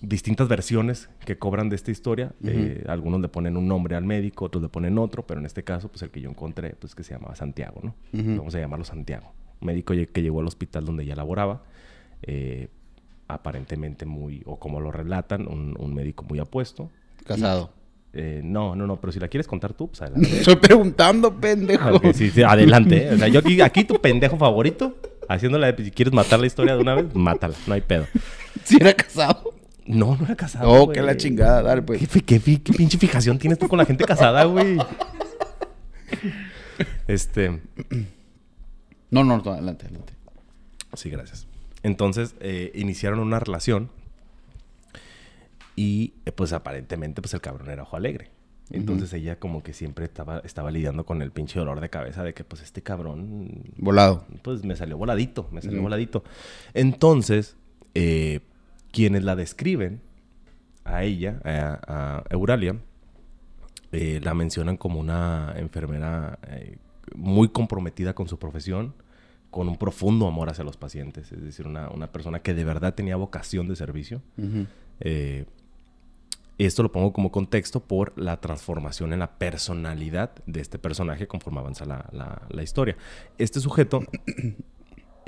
[0.00, 2.32] distintas versiones que cobran de esta historia.
[2.44, 5.64] Eh, algunos le ponen un nombre al médico, otros le ponen otro, pero en este
[5.64, 7.94] caso, pues el que yo encontré, pues que se llamaba Santiago, ¿no?
[8.12, 9.32] Vamos a llamarlo Santiago.
[9.60, 11.62] médico que llegó al hospital donde ella laboraba.
[12.22, 12.68] Eh,
[13.28, 16.90] aparentemente muy, o como lo relatan, un, médico muy apuesto.
[17.24, 17.72] Casado.
[18.12, 20.28] Eh, no, no, no, pero si la quieres contar tú, pues adelante.
[20.38, 22.00] Estoy preguntando, pendejo.
[22.12, 23.10] sí, sí, adelante.
[23.12, 24.96] O sea, yo aquí, aquí tu pendejo favorito,
[25.28, 28.06] haciéndola, si quieres matar la historia de una vez, mátala, no hay pedo.
[28.64, 29.54] Si era casado.
[29.86, 30.70] No, no era casado.
[30.70, 32.06] Oh, qué la chingada, dale, pues.
[32.08, 34.78] ¿Qué, qué, pinche fijación tienes tú con la gente casada, güey?
[37.08, 37.60] este.
[39.10, 40.12] No, no, no, adelante, adelante.
[40.94, 41.46] Sí, gracias.
[41.82, 43.90] Entonces, eh, iniciaron una relación.
[45.76, 48.30] Y eh, pues aparentemente, pues el cabrón era ojo alegre.
[48.72, 52.34] Entonces ella como que siempre estaba, estaba lidiando con el pinche dolor de cabeza de
[52.34, 53.64] que pues este cabrón...
[53.76, 54.26] Volado.
[54.42, 56.22] Pues me salió voladito, me salió voladito.
[56.72, 57.56] Entonces,
[57.94, 58.40] eh,
[58.92, 60.00] quienes la describen
[60.84, 62.76] a ella, a, Euralia,
[63.92, 66.78] eh, la mencionan como una enfermera eh,
[67.14, 68.94] muy comprometida con su profesión,
[69.50, 73.16] con un profundo amor hacia los pacientes, es decir, una, persona que de verdad tenía
[73.16, 74.22] vocación de servicio.
[75.00, 75.46] Eh,
[76.66, 81.60] esto lo pongo como contexto por la transformación en la personalidad de este personaje conforme
[81.60, 82.96] avanza la, la historia.
[83.38, 84.00] Este sujeto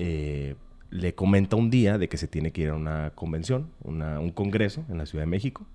[0.92, 4.84] le comenta un día de que se tiene que ir a una convención, un congreso
[4.90, 5.66] en la Ciudad de México.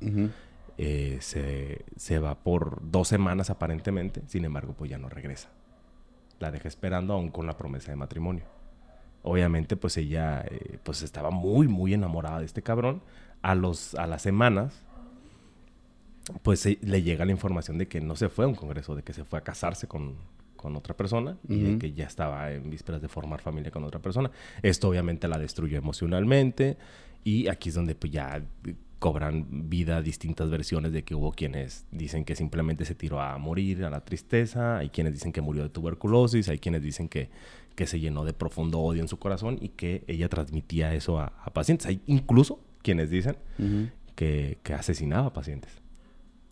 [0.78, 5.50] Eh, se, va por dos semanas aparentemente, sin embargo, pues ya no regresa.
[6.40, 8.46] La deja esperando aún con la promesa de matrimonio.
[9.24, 13.02] Obviamente, pues ella eh, pues estaba muy, muy enamorada de este cabrón.
[13.42, 14.84] A, los, a las semanas,
[16.44, 19.14] pues le llega la información de que no se fue a un congreso, de que
[19.14, 20.16] se fue a casarse con,
[20.56, 24.32] con otra persona y que ya estaba en vísperas de formar familia con otra persona.
[24.62, 26.78] Esto obviamente la destruyó emocionalmente
[27.24, 28.44] y aquí es donde pues ya
[29.00, 33.86] cobran vida distintas versiones de que hubo quienes dicen que simplemente se tiró a morir,
[33.86, 37.30] a la tristeza, hay quienes dicen que murió de tuberculosis, hay quienes dicen que,
[37.76, 41.32] que se llenó de profundo odio en su corazón y que ella transmitía eso a,
[41.54, 41.86] pacientes.
[41.88, 43.38] Hay incluso quienes dicen
[44.16, 45.87] que, que asesinaba a pacientes.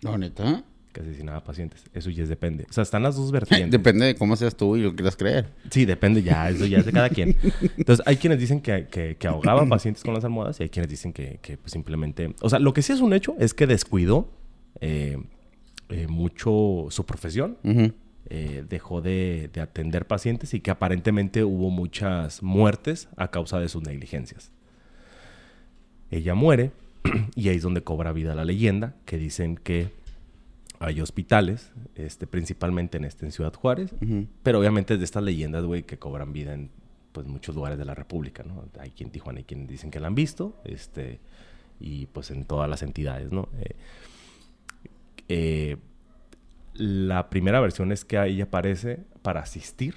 [0.05, 0.63] ¿No, neta?
[0.95, 1.83] que asesinaba pacientes.
[1.93, 2.65] Eso ya depende.
[2.69, 3.69] O sea, están las dos vertientes.
[3.83, 5.51] depende de cómo seas tú y lo que quieras creer.
[5.69, 6.49] Sí, depende ya.
[6.49, 7.35] Eso ya es de cada quien.
[7.77, 11.11] Entonces, hay quienes dicen que, que, ahogaba pacientes con las almohadas y hay quienes dicen
[11.11, 12.33] que, que pues, simplemente...
[12.41, 14.31] O sea, lo que sí es un hecho es que descuidó
[14.79, 15.17] eh,
[15.89, 17.57] eh, mucho su profesión.
[18.27, 23.67] Eh, dejó de, de atender pacientes y que aparentemente hubo muchas muertes a causa de
[23.67, 24.51] sus negligencias.
[26.09, 26.71] Ella muere
[27.35, 29.89] y ahí es donde cobra vida la leyenda, que dicen que
[30.79, 33.93] hay hospitales, este, principalmente en este, en Ciudad Juárez,
[34.43, 36.69] pero obviamente es de estas leyendas, güey, que cobran vida en
[37.11, 38.65] pues muchos lugares de la República, ¿no?
[38.79, 41.19] Hay quien en Tijuana, hay quien dicen que la han visto, este,
[41.79, 43.47] y pues en todas las entidades, ¿no?
[43.59, 43.75] Eh,
[45.29, 45.77] eh,
[46.73, 49.95] la primera versión es que ahí aparece para asistir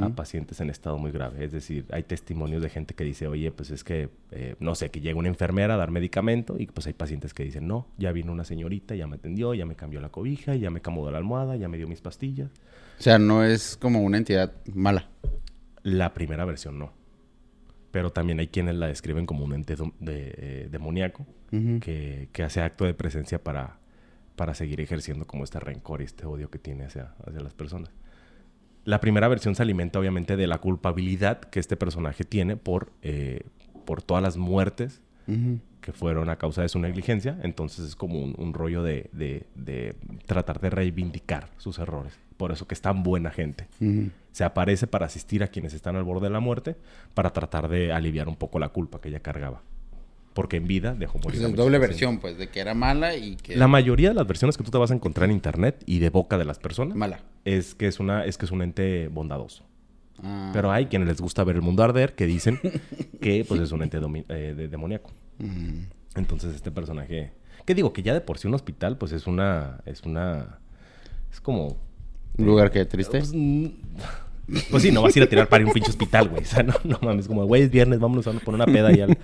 [0.00, 1.44] a pacientes en estado muy grave.
[1.44, 4.90] Es decir, hay testimonios de gente que dice, oye, pues es que, eh, no sé,
[4.90, 8.12] que llega una enfermera a dar medicamento y pues hay pacientes que dicen, no, ya
[8.12, 11.18] vino una señorita, ya me atendió, ya me cambió la cobija, ya me acomodó la
[11.18, 12.50] almohada, ya me dio mis pastillas.
[12.98, 15.08] O sea, no es como una entidad mala.
[15.82, 16.92] La primera versión no.
[17.90, 21.26] Pero también hay quienes la describen como un ente de, eh, demoníaco
[21.80, 23.78] que, que, hace acto de presencia para,
[24.34, 27.90] para seguir ejerciendo como este rencor y este odio que tiene hacia, hacia las personas.
[28.86, 33.40] La primera versión se alimenta obviamente de la culpabilidad que este personaje tiene por, eh,
[33.84, 35.02] por todas las muertes
[35.80, 37.36] que fueron a causa de su negligencia.
[37.42, 39.96] Entonces es como un, rollo de, de,
[40.26, 42.12] tratar de reivindicar sus errores.
[42.36, 43.66] Por eso que es tan buena gente.
[44.30, 46.76] Se aparece para asistir a quienes están al borde de la muerte,
[47.12, 49.62] para tratar de aliviar un poco la culpa que ella cargaba
[50.32, 51.42] porque en vida dejó morir.
[51.42, 53.56] Es doble versión, pues, de que era mala y que...
[53.56, 56.10] La mayoría de las versiones que tú te vas a encontrar en internet y de
[56.10, 56.94] boca de las personas...
[56.94, 57.20] Mala.
[57.46, 59.64] Es que es, una, es, que es un ente bondadoso.
[60.20, 60.50] Ah.
[60.52, 62.58] Pero hay quienes les gusta ver el mundo arder que dicen
[63.20, 65.12] que pues es un ente eh, demoníaco.
[65.38, 65.84] Mm.
[66.16, 67.32] Entonces este personaje...
[67.64, 67.92] ¿Qué digo?
[67.92, 69.80] Que ya de por sí un hospital pues es una...
[69.86, 70.58] Es una...
[71.30, 71.76] Es como...
[72.36, 73.20] ¿Un lugar que triste?
[73.20, 73.32] Pues,
[74.70, 76.42] pues sí, no vas a ir a tirar para un pinche hospital, güey.
[76.42, 79.02] O sea, no, no mames, como, güey, es viernes, vámonos a poner una peda y
[79.02, 79.16] al...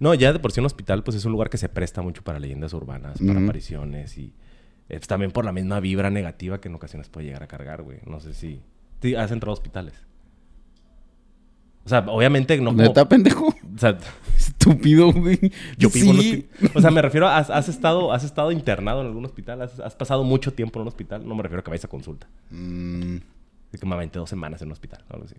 [0.00, 2.22] No, ya de por sí un hospital, pues es un lugar que se presta mucho
[2.22, 4.32] para leyendas urbanas, para apariciones y
[5.06, 7.98] también por la misma vibra negativa que en ocasiones puede llegar a cargar, güey.
[8.06, 8.62] No sé si...
[9.02, 9.94] ¿Sí has entrado a hospitales?
[11.84, 12.72] O sea, obviamente no...
[12.72, 13.48] ¿Neta, pendejo?
[13.48, 13.98] O sea...
[14.36, 15.38] Estúpido, güey.
[15.78, 16.48] Yo vivo sí.
[16.74, 17.38] O sea, me refiero a...
[17.38, 19.62] Has, estado, ¿Has estado internado en algún hospital?
[19.62, 21.26] ¿Has, pasado mucho tiempo en un hospital?
[21.26, 22.28] No me refiero a que vayas a consulta.
[22.50, 25.36] De que me aventé dos semanas en un hospital, algo así.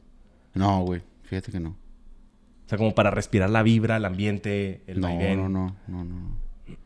[0.54, 1.02] No, güey.
[1.24, 1.70] Fíjate que no.
[1.70, 6.38] O sea, como para respirar la vibra, el ambiente, el no, No, no, no, no.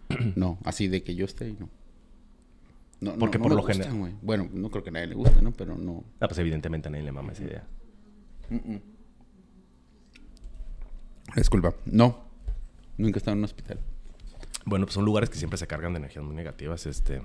[0.35, 1.69] No, así de que yo esté y no.
[3.01, 4.17] No, Porque por lo general.
[4.21, 5.51] Bueno, no creo que a nadie le guste, ¿no?
[5.51, 6.03] Pero no.
[6.19, 7.67] Ah, pues evidentemente a nadie le mama esa idea.
[11.35, 11.73] Disculpa.
[11.85, 12.25] No.
[12.97, 13.79] Nunca he estado en un hospital.
[14.65, 17.21] Bueno, pues son lugares que siempre se cargan de energías muy negativas, este.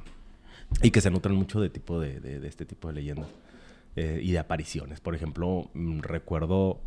[0.83, 3.29] Y que se nutren mucho de tipo de, de, este tipo de leyendas.
[3.97, 5.01] Eh, y de apariciones.
[5.01, 6.81] Por ejemplo, mm, recuerdo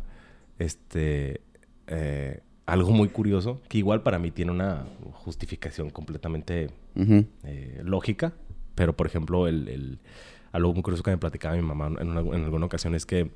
[0.58, 1.40] este
[1.86, 8.32] eh, algo muy curioso, que igual para mí tiene una justificación completamente eh, lógica,
[8.74, 9.98] pero por ejemplo, el,
[10.52, 13.30] algo muy curioso que me platicaba mi mamá en, alguna ocasión es que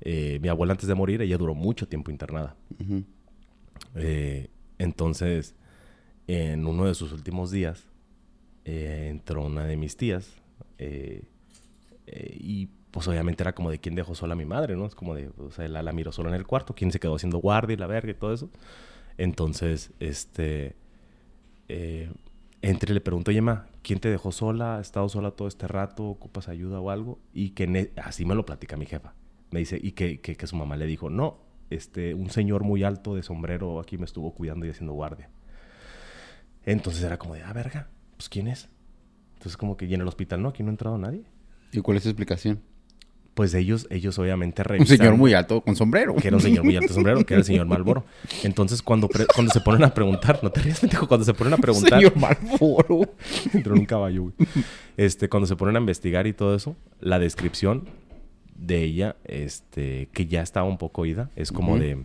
[0.00, 2.56] eh, mi abuela antes de morir, ella duró mucho tiempo internada.
[4.78, 5.54] entonces,
[6.26, 7.86] en uno de sus últimos días,
[8.64, 10.40] entró una de mis tías
[12.38, 14.86] y pues obviamente era como de quién dejó sola a mi madre, ¿no?
[14.86, 17.16] Es como de, o sea, la, la miró sola en el cuarto, quién se quedó
[17.16, 18.50] haciendo guardia y la verga y todo eso.
[19.16, 20.76] Entonces, este,
[21.68, 22.10] eh,
[22.62, 24.76] entre le pregunto, oye, ma, ¿quién te dejó sola?
[24.76, 26.04] ¿Has estado sola todo este rato?
[26.04, 27.18] ¿Ocupas ayuda o algo?
[27.34, 29.14] Y que así me lo platica mi jefa.
[29.50, 32.84] Me dice, y que, que, que, su mamá le dijo, no, este, un señor muy
[32.84, 35.28] alto de sombrero aquí me estuvo cuidando y haciendo guardia.
[36.64, 38.68] Entonces era como de, ah, verga, pues ¿quién es?
[39.34, 41.24] Entonces como que y en el hospital, no, aquí no ha entrado nadie.
[41.72, 42.62] ¿Y cuál es su explicación?
[43.34, 44.92] Pues ellos, ellos obviamente revisan.
[44.92, 46.14] Un señor muy alto con sombrero.
[46.16, 48.04] Que era un señor muy alto sombrero, que era el señor Malboro.
[48.42, 51.56] Entonces, cuando, cuando se ponen a preguntar, no te rías, dijo, cuando se ponen a
[51.56, 51.98] preguntar.
[51.98, 53.14] Señor Malboro.
[53.54, 54.34] Entró en un caballo, güey.
[54.96, 57.88] Este, cuando se ponen a investigar y todo eso, la descripción
[58.54, 62.04] de ella, este, que ya estaba un poco oída, es como de.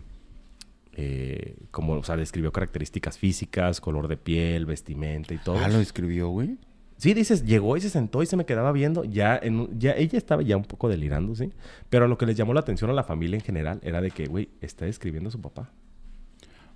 [1.00, 5.58] Eh, como, o sea, describió características físicas, color de piel, vestimenta y todo.
[5.58, 6.56] Ah, lo describió, güey.
[6.98, 9.04] Sí, dices, llegó y se sentó y se me quedaba viendo.
[9.04, 11.52] Ya, en, ya ella estaba ya un poco delirando, ¿sí?
[11.88, 14.26] Pero lo que les llamó la atención a la familia en general era de que,
[14.26, 15.70] güey, está describiendo a su papá.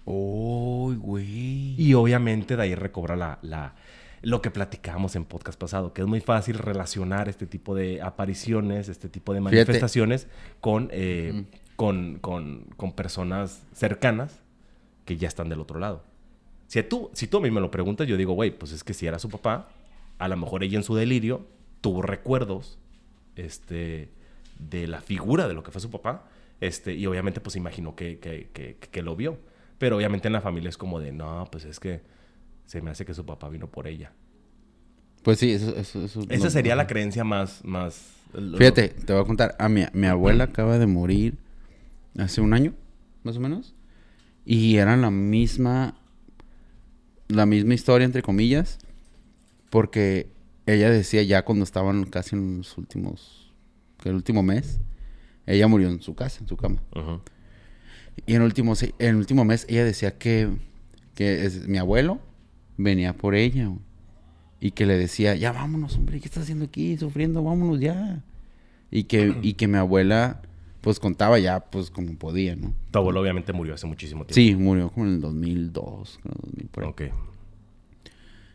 [0.04, 1.74] ¡Oh, güey!
[1.76, 3.74] Y obviamente de ahí recobra la, la,
[4.22, 8.88] lo que platicamos en podcast pasado, que es muy fácil relacionar este tipo de apariciones,
[8.88, 10.28] este tipo de manifestaciones
[10.60, 14.40] con, eh, con, con, con personas cercanas
[15.04, 16.04] que ya están del otro lado.
[16.68, 18.94] Si tú, si tú a mí me lo preguntas, yo digo, güey, pues es que
[18.94, 19.68] si era su papá,
[20.22, 21.48] a lo mejor ella en su delirio
[21.80, 22.78] tuvo recuerdos
[23.34, 24.08] este,
[24.60, 26.28] de la figura de lo que fue su papá,
[26.60, 29.36] este, y obviamente pues imaginó que, que, que, lo vio.
[29.78, 32.02] Pero obviamente en la familia es como de, no, pues es que
[32.66, 34.12] se me hace que su papá vino por ella.
[35.24, 35.74] Pues sí, eso...
[35.74, 37.64] eso, Esa sería la creencia más...
[37.64, 39.56] más Fíjate, te voy a contar.
[39.58, 41.36] A mi, mi abuela acaba de morir
[42.16, 42.74] hace un año,
[43.24, 43.74] más o menos.
[44.44, 45.96] Y era la misma...
[47.26, 48.78] La misma historia, entre comillas.
[49.72, 50.28] Porque
[50.66, 53.54] ella decía ya cuando estaban casi en los últimos,
[54.04, 54.80] el último mes,
[55.46, 56.82] ella murió en su casa, en su cama.
[58.26, 60.50] Y en el, último, en el último mes ella decía que,
[61.14, 62.20] que es, mi abuelo
[62.76, 63.70] venía por ella.
[64.60, 66.98] Y que le decía, ya vámonos, hombre, ¿qué estás haciendo aquí?
[66.98, 68.22] Sufriendo, vámonos ya.
[68.90, 70.42] Y que, y que mi abuela,
[70.82, 72.74] pues contaba ya, pues como podía, ¿no?
[72.90, 74.34] Tu abuelo obviamente murió hace muchísimo tiempo.
[74.34, 77.02] Sí, murió como en el 2002, 2000, por Ok.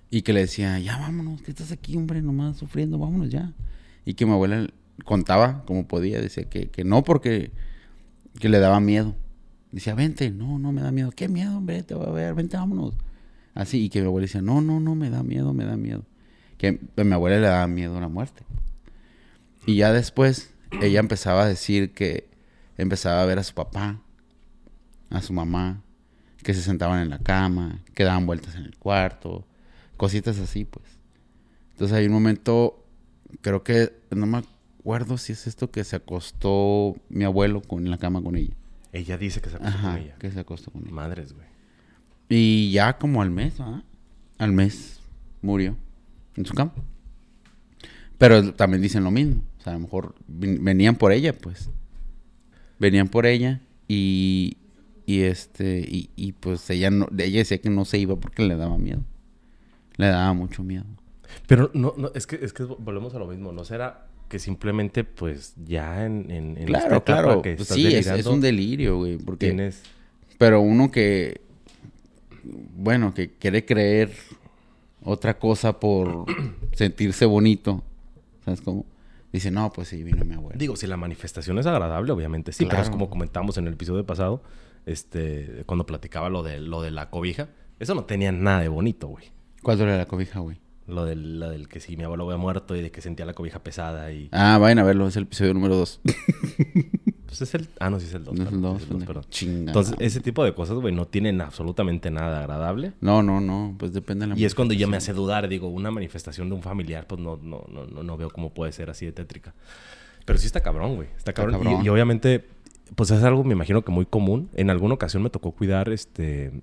[0.09, 3.53] Y que le decía, ya vámonos, que estás aquí, hombre, nomás sufriendo, vámonos ya.
[4.05, 4.67] Y que mi abuela
[5.03, 7.51] contaba como podía, decía que, que no porque
[8.39, 9.15] que le daba miedo.
[9.71, 11.11] Decía, vente, no, no me da miedo.
[11.11, 11.83] ¿Qué miedo, hombre?
[11.83, 12.95] Te voy a ver, vente, vámonos.
[13.53, 16.05] Así, y que mi abuela decía, no, no, no, me da miedo, me da miedo.
[16.57, 18.43] Que a mi abuela le daba miedo a la muerte.
[19.65, 22.29] Y ya después, ella empezaba a decir que
[22.77, 24.01] empezaba a ver a su papá,
[25.09, 25.81] a su mamá,
[26.43, 29.45] que se sentaban en la cama, que daban vueltas en el cuarto,
[29.97, 30.85] Cositas así, pues.
[31.71, 32.85] Entonces hay un momento,
[33.41, 34.39] creo que, no me
[34.79, 38.53] acuerdo si es esto que se acostó mi abuelo con, en la cama con ella.
[38.93, 40.15] Ella dice que se acostó con ella.
[40.17, 40.91] que se acostó con ella.
[40.91, 41.47] Madres, güey.
[42.29, 43.83] Y ya como al mes, ¿ah?
[44.37, 44.99] Al mes
[45.41, 45.75] murió
[46.35, 46.73] en su cama.
[48.17, 49.43] Pero también dicen lo mismo.
[49.59, 51.69] O sea, a lo mejor venían por ella, pues.
[52.79, 54.57] Venían por ella y,
[55.05, 58.55] y este, y, y pues ella, no, ella decía que no se iba porque le
[58.55, 59.03] daba miedo
[59.97, 60.85] le daba mucho miedo.
[61.47, 65.03] Pero no, no es que, es que volvemos a lo mismo, ¿no será que simplemente
[65.03, 67.41] pues ya en, en, claro, claro.
[67.41, 69.83] que sí, es, un delirio, güey, porque tienes...
[70.37, 71.41] pero uno que
[72.43, 74.11] bueno, que quiere creer
[75.03, 76.25] otra cosa por
[76.73, 77.83] sentirse bonito,
[78.43, 78.85] ¿sabes cómo?
[79.31, 82.65] Dice, "No, pues sí, vino mi abuelo." Digo, si la manifestación es agradable, obviamente sí,
[82.65, 84.41] pero es como comentamos en el episodio pasado,
[84.85, 89.07] este, cuando platicaba lo de lo de la cobija, eso no tenía nada de bonito,
[89.07, 89.36] güey.
[89.67, 90.55] ¿Cuál era la cobija, güey?
[90.87, 93.33] Lo del, lo del que si mi abuelo había muerto y de que sentía la
[93.33, 94.29] cobija pesada y...
[94.31, 95.99] Ah, vayan a verlo, es el episodio número 2.
[97.25, 97.67] pues es el...
[97.81, 98.33] Ah, no, sí es el 2.
[98.33, 99.25] No es el 2, perdón.
[99.41, 102.93] Entonces, ese tipo de cosas, güey, no tienen absolutamente nada agradable.
[103.01, 105.67] No, no, no, pues depende de la Y es cuando ya me hace dudar, digo,
[105.67, 109.05] una manifestación de un familiar, pues no, no, no, no, veo cómo puede ser así
[109.05, 109.53] de tétrica.
[110.23, 111.09] Pero sí está cabrón, güey.
[111.17, 111.83] Está cabrón.
[111.83, 112.45] Y, obviamente,
[112.95, 114.49] pues es algo, me imagino que muy común.
[114.53, 116.53] En alguna ocasión me tocó cuidar, este...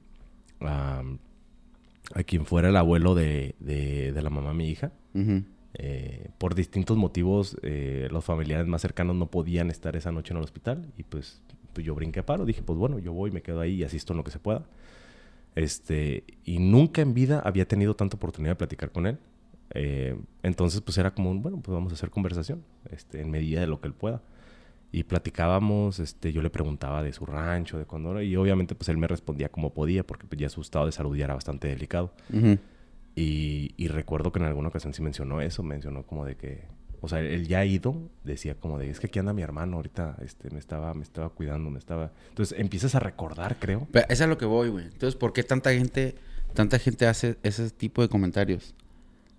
[2.13, 4.93] a quien fuera el abuelo de, de, de la mamá de mi hija.
[5.77, 10.39] Eh, por distintos motivos, eh, los familiares más cercanos no podían estar esa noche en
[10.39, 12.45] el hospital y pues, pues, yo brinqué a paro.
[12.45, 14.65] Dije, pues bueno, yo voy, me quedo ahí y asisto en lo que se pueda.
[15.57, 19.19] Este, y nunca en vida había tenido tanta oportunidad de platicar con él.
[19.71, 23.67] Eh, entonces, pues era como, bueno, pues vamos a hacer conversación, este, en medida de
[23.67, 24.23] lo que él pueda.
[24.95, 28.97] Y platicábamos, este, yo le preguntaba de su rancho, de cuándo y obviamente pues él
[28.97, 32.13] me respondía como podía, porque pues, ya su estado de salud ya era bastante delicado.
[33.17, 36.69] Y, recuerdo que en alguna ocasión sí mencionó eso, mencionó como de que,
[37.01, 39.79] o sea, él ya ha ido, decía como de, es que aquí anda mi hermano
[39.79, 42.13] ahorita, este, me estaba, me estaba cuidando, me estaba...
[42.29, 43.89] Entonces empiezas a recordar, creo.
[43.91, 44.85] Pero eso es a lo que voy, güey.
[44.85, 46.15] Entonces, ¿por qué tanta gente,
[46.53, 48.77] tanta gente hace ese tipo de comentarios?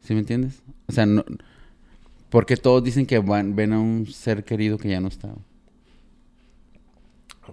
[0.02, 0.63] ¿Sí me entiendes?
[0.88, 1.24] O sea, no...
[2.36, 5.34] ¿Por qué todos dicen que van, ven a un ser querido que ya no está?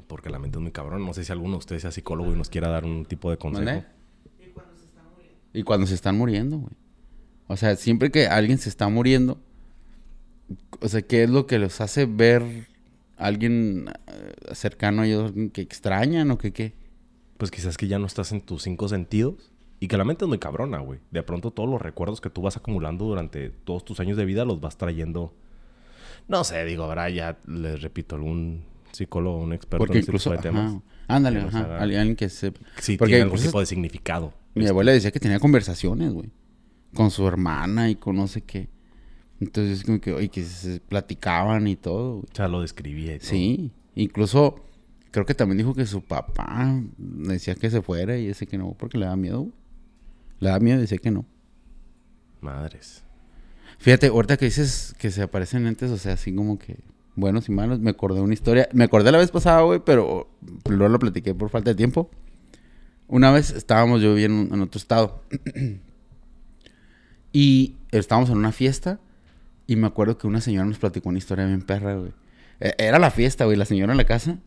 [0.09, 1.07] Porque la mente es muy cabrón.
[1.07, 3.38] No sé si alguno de ustedes sea psicólogo y nos quiera dar un tipo de
[3.38, 3.85] consejo.
[5.53, 6.75] Y cuando se están muriendo, güey.
[7.47, 9.38] O sea, siempre que alguien se está muriendo,
[10.81, 12.42] o sea, ¿qué es lo que los hace ver
[13.18, 16.75] a alguien eh, cercano a ellos, que extrañan o que qué?
[17.37, 19.52] Pues quizás que ya no estás en tus cinco sentidos
[19.83, 21.01] y que la mente es muy cabrona, güey.
[21.11, 24.45] De pronto todos los recuerdos que tú vas acumulando durante todos tus años de vida
[24.45, 25.35] los vas trayendo.
[26.29, 30.40] No sé, digo, ahora ya les repito, algún psicólogo, un experto Porque en incluso, tipo
[30.40, 30.77] de temas.
[31.09, 32.53] Ándale, ajá, alguien que se...
[32.79, 34.33] Sí, Porque tiene algún tipo de significado.
[34.55, 36.31] Mi abuela decía que tenía conversaciones, güey.
[36.95, 38.68] Con su hermana y con no sé qué.
[39.40, 42.18] Entonces, como que, oye, que se platicaban y todo.
[42.18, 43.31] O sea, lo describía y todo.
[43.31, 43.73] Sí.
[43.97, 44.61] Incluso,
[45.11, 48.77] creo que también dijo que su papá decía que se fuera y ese que no,
[48.79, 49.49] porque le da miedo.
[50.42, 51.24] Le da miedo y decía que no.
[52.40, 53.05] Madres.
[53.78, 56.78] Fíjate, ahorita que dices que se aparecen entes, o sea, así como que
[57.14, 58.68] buenos y malos, me acordé una historia.
[58.72, 60.28] Me acordé la vez pasada, güey, pero
[60.68, 62.11] luego lo platiqué por falta de tiempo.
[63.07, 65.22] Una vez estábamos yo viviendo en otro estado.
[67.33, 68.98] y estábamos en una fiesta.
[69.68, 72.11] Y me acuerdo que una señora nos platicó una historia bien perra, güey.
[72.59, 73.57] E, era la fiesta, güey.
[73.57, 74.40] La señora en la casa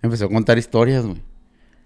[0.00, 1.20] empezó a contar historias, güey.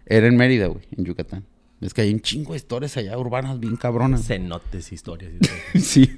[0.07, 1.45] Era en Mérida, güey, en Yucatán.
[1.81, 4.27] Es que hay un chingo de historias allá urbanas bien cabronas.
[4.27, 5.33] Cenotes historias.
[5.81, 6.11] sí.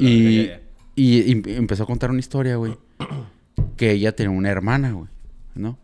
[0.00, 0.50] y,
[0.94, 2.76] y, empezó a contar una historia, güey.
[3.76, 5.08] que ella tenía una hermana, güey.
[5.54, 5.78] ¿No?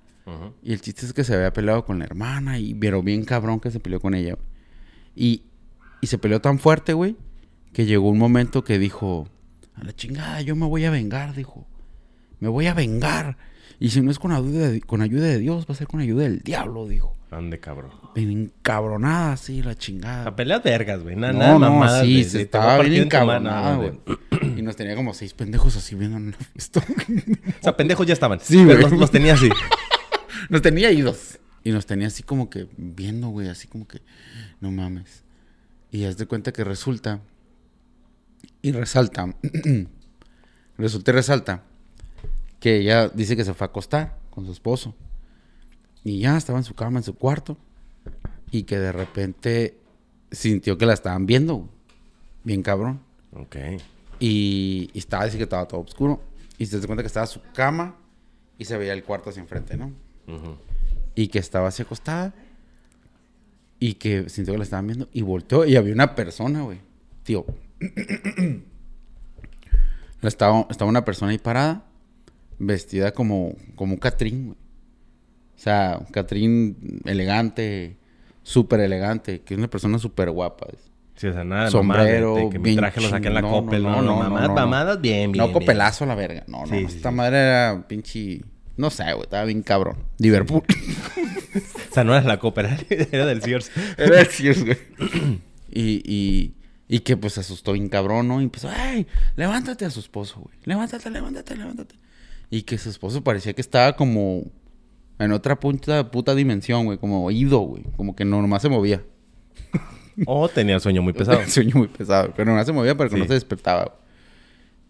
[0.62, 3.60] Y el chiste es que se había peleado con la hermana y vieron bien cabrón
[3.60, 4.36] que se peleó con ella.
[5.16, 5.42] Y,
[6.00, 7.16] y se peleó tan fuerte, güey,
[7.72, 9.26] que llegó un momento que dijo,
[9.74, 11.66] a la chingada, yo me voy a vengar, dijo.
[12.40, 13.36] Me voy a vengar.
[13.80, 16.00] Y si no es con ayuda de, con ayuda de Dios, va a ser con
[16.00, 17.16] ayuda del diablo, dijo.
[17.30, 17.90] Ande cabrón.
[18.14, 20.28] Bien encabronada, sí, la chingada.
[20.28, 21.14] A pelear vergas, güey.
[21.14, 23.92] Nada, no, no, sí, se estaba bien encabronada, güey.
[24.56, 26.80] Y nos tenía como seis pendejos así viendo esto.
[26.80, 28.40] o sea, pendejos ya estaban.
[28.40, 28.80] Sí, güey.
[28.80, 29.48] Los, los tenía así.
[30.48, 31.38] nos tenía idos.
[31.64, 34.00] Y nos tenía así como que viendo, güey, así como que,
[34.60, 35.22] no mames.
[35.90, 37.20] Y haz de cuenta que resulta
[38.62, 39.34] y resalta,
[40.78, 41.62] resulta y resalta
[42.60, 44.94] que ella dice que se fue a acostar con su esposo.
[46.08, 47.58] Y ya estaba en su cama, en su cuarto.
[48.50, 49.76] Y que de repente
[50.30, 51.68] sintió que la estaban viendo.
[52.44, 53.00] Bien cabrón.
[53.32, 53.56] Ok.
[54.18, 56.22] Y, estaba, dice que estaba todo oscuro.
[56.56, 57.96] Y se dio cuenta que estaba su cama
[58.56, 59.92] y se veía el cuarto hacia enfrente, ¿no?
[61.14, 62.32] Y que estaba así acostada.
[63.78, 65.10] Y que sintió que la estaban viendo.
[65.12, 66.80] Y volteó y había una persona, güey.
[67.22, 67.44] Tío.
[70.22, 71.84] estaba, estaba una persona ahí parada.
[72.58, 74.67] Vestida como, como un Catrín, güey.
[75.58, 77.96] O sea, Catrín elegante.
[78.44, 79.40] Súper elegante.
[79.40, 80.68] Que es una persona súper guapa.
[81.16, 83.82] Sí, o sea, nada Sombrero, de que mi traje lo saqué en la no, Coppel.
[83.82, 85.44] No, no, no, mamadas, mamadas, bien, bien.
[85.44, 86.44] No, copelazo a la verga.
[86.46, 86.74] No, no.
[86.76, 88.40] esta madre era pinche
[88.78, 89.96] no sé, güey, estaba bien cabrón.
[90.18, 90.62] Liverpool.
[91.90, 93.72] o sea, no era la Copa, era del Sears.
[93.98, 94.78] era del Sears, güey.
[95.68, 96.54] y, y,
[96.86, 98.40] y que pues se asustó bien cabrón, ¿no?
[98.40, 99.08] Y empezó, ¡ay!
[99.34, 100.56] Levántate a su esposo, güey.
[100.62, 101.96] Levántate, levántate, levántate.
[102.50, 104.44] Y que su esposo parecía que estaba como
[105.18, 106.98] en otra puta, puta dimensión, güey.
[106.98, 107.84] Como oído, güey.
[107.96, 109.02] Como que nomás se movía.
[110.26, 111.40] O tenía sueño muy pesado.
[111.48, 112.32] sueño muy pesado.
[112.36, 113.96] Pero nomás se movía pero que no se despertaba.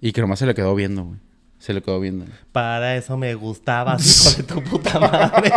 [0.00, 1.18] Y que nomás se le quedó viendo, güey.
[1.58, 2.24] Se le quedó viendo.
[2.52, 5.52] Para eso me gustaba, hijo de tu puta madre.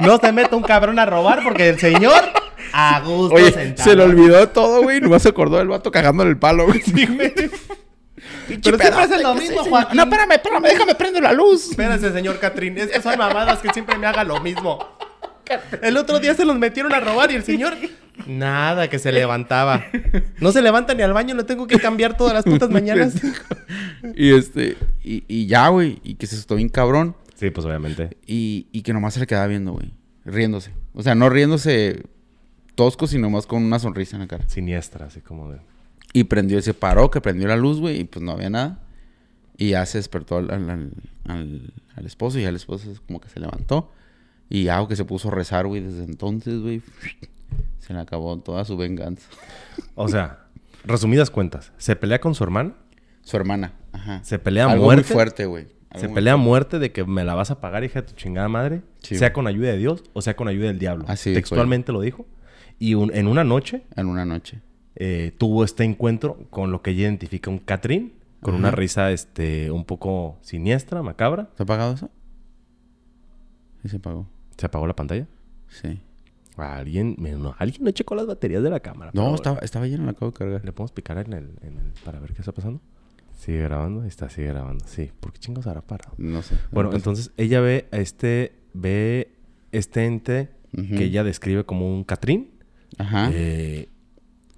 [0.00, 2.24] no se mete un cabrón a robar porque el señor
[2.72, 5.00] A gusto Oye, se le olvidó todo, güey.
[5.00, 6.82] Nomás se acordó del vato cagándole el palo, güey.
[8.62, 9.96] Pero siempre hace lo mismo, Joaquín.
[9.96, 11.70] No, espérame, espérame, déjame prender la luz.
[11.70, 12.78] Espérate, señor Catrín.
[12.78, 14.86] Es que son mamadas que siempre me haga lo mismo.
[15.82, 17.76] El otro día se los metieron a robar y el señor...
[18.26, 19.84] Nada, que se levantaba.
[20.40, 23.14] No se levanta ni al baño, lo tengo que cambiar todas las putas mañanas.
[24.14, 24.76] y este...
[25.02, 26.00] Y, y ya, güey.
[26.04, 27.16] Y que se asustó bien cabrón.
[27.34, 28.18] Sí, pues obviamente.
[28.26, 29.92] Y, y que nomás se le quedaba viendo, güey.
[30.24, 30.72] Riéndose.
[30.94, 32.02] O sea, no riéndose
[32.74, 34.48] tosco, sino más con una sonrisa en la cara.
[34.48, 35.58] Siniestra, así como de...
[36.12, 38.80] Y prendió, se paró, que prendió la luz, güey, y pues no había nada.
[39.56, 43.92] Y ya se despertó al, al, esposo y ya el esposo como que se levantó.
[44.48, 46.82] Y ya, que se puso a rezar, güey, desde entonces, güey,
[47.78, 49.28] se le acabó toda su venganza.
[49.94, 50.46] O sea,
[50.84, 52.74] resumidas cuentas, ¿se pelea con su hermana?
[53.22, 54.24] Su hermana, ajá.
[54.24, 55.02] Se pelea a muerte.
[55.02, 55.68] muy fuerte, güey.
[55.96, 58.48] Se pelea a muerte de que me la vas a pagar, hija de tu chingada
[58.48, 58.82] madre.
[59.00, 61.04] sea con ayuda de Dios o sea con ayuda del diablo.
[61.08, 62.26] Así Textualmente lo dijo.
[62.78, 63.82] Y en una noche.
[63.96, 64.60] En una noche.
[64.96, 68.14] Eh, tuvo este encuentro con lo que ella identifica un Catrín.
[68.40, 71.50] Con una risa este, un poco siniestra, macabra.
[71.56, 72.08] ¿Se ha apagado eso?
[73.82, 74.26] Sí, se apagó.
[74.56, 75.26] ¿Se apagó la pantalla?
[75.68, 76.00] Sí.
[76.56, 79.10] Alguien, no, alguien no checó las baterías de la cámara.
[79.14, 80.64] No, estaba, estaba llena, la acabo de cargar.
[80.64, 82.80] ¿Le podemos picar en el, en el, para ver qué está pasando?
[83.38, 84.84] Sigue grabando, está, sigue grabando.
[84.86, 86.14] Sí, ¿por qué chingos hará parado?
[86.18, 86.56] No sé.
[86.72, 89.32] Bueno, entonces ella ve este, ve
[89.72, 92.50] este ente que ella describe como un Catrín.
[92.98, 93.30] Ajá.
[93.32, 93.88] Eh,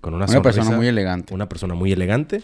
[0.02, 1.32] con una, una persona muy elegante.
[1.32, 2.42] Una persona muy elegante,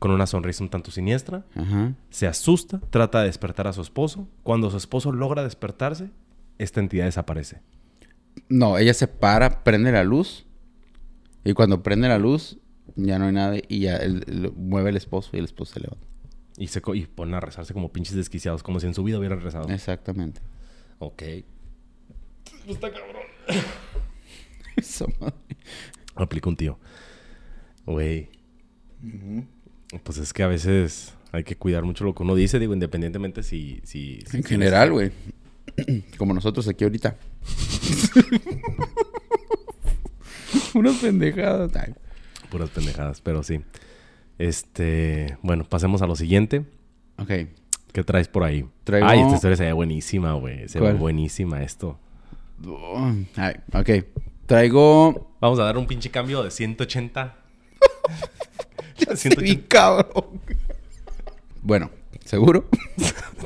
[0.00, 1.44] con una sonrisa un tanto siniestra.
[1.54, 1.94] Ajá.
[2.10, 4.26] Se asusta, trata de despertar a su esposo.
[4.42, 6.10] Cuando su esposo logra despertarse,
[6.58, 7.62] esta entidad desaparece.
[8.48, 10.46] No, ella se para, prende la luz.
[11.44, 12.58] Y cuando prende la luz,
[12.96, 14.00] ya no hay nada y ya
[14.56, 16.08] mueve el esposo y el esposo se levanta.
[16.58, 19.40] Y se y ponen a rezarse como pinches desquiciados, como si en su vida hubieran
[19.40, 19.68] rezado.
[19.68, 20.40] Exactamente.
[20.98, 21.22] Ok.
[22.66, 23.22] Está cabrón.
[24.76, 25.06] Eso,
[26.20, 26.78] Aplica un tío.
[27.86, 28.28] Güey.
[30.04, 33.42] Pues es que a veces hay que cuidar mucho lo que uno dice, digo, independientemente
[33.42, 33.80] si...
[33.84, 35.12] si, en general, güey.
[36.18, 37.16] Como nosotros aquí ahorita.
[40.74, 41.72] Unas pendejadas.
[42.50, 43.60] Puras pendejadas, pero sí.
[44.38, 46.64] Este, bueno, pasemos a lo siguiente.
[47.18, 47.30] Ok.
[47.92, 48.66] ¿Qué traes por ahí?
[49.02, 50.68] Ay, esta historia se ve buenísima, güey.
[50.68, 51.98] Se ve buenísima esto.
[53.36, 53.90] Ay, ok.
[54.50, 55.36] Traigo.
[55.40, 57.36] Vamos a dar un pinche cambio de 180.
[58.96, 59.62] 180.
[59.68, 60.40] cabrón.
[61.62, 61.88] Bueno,
[62.24, 62.68] ¿seguro?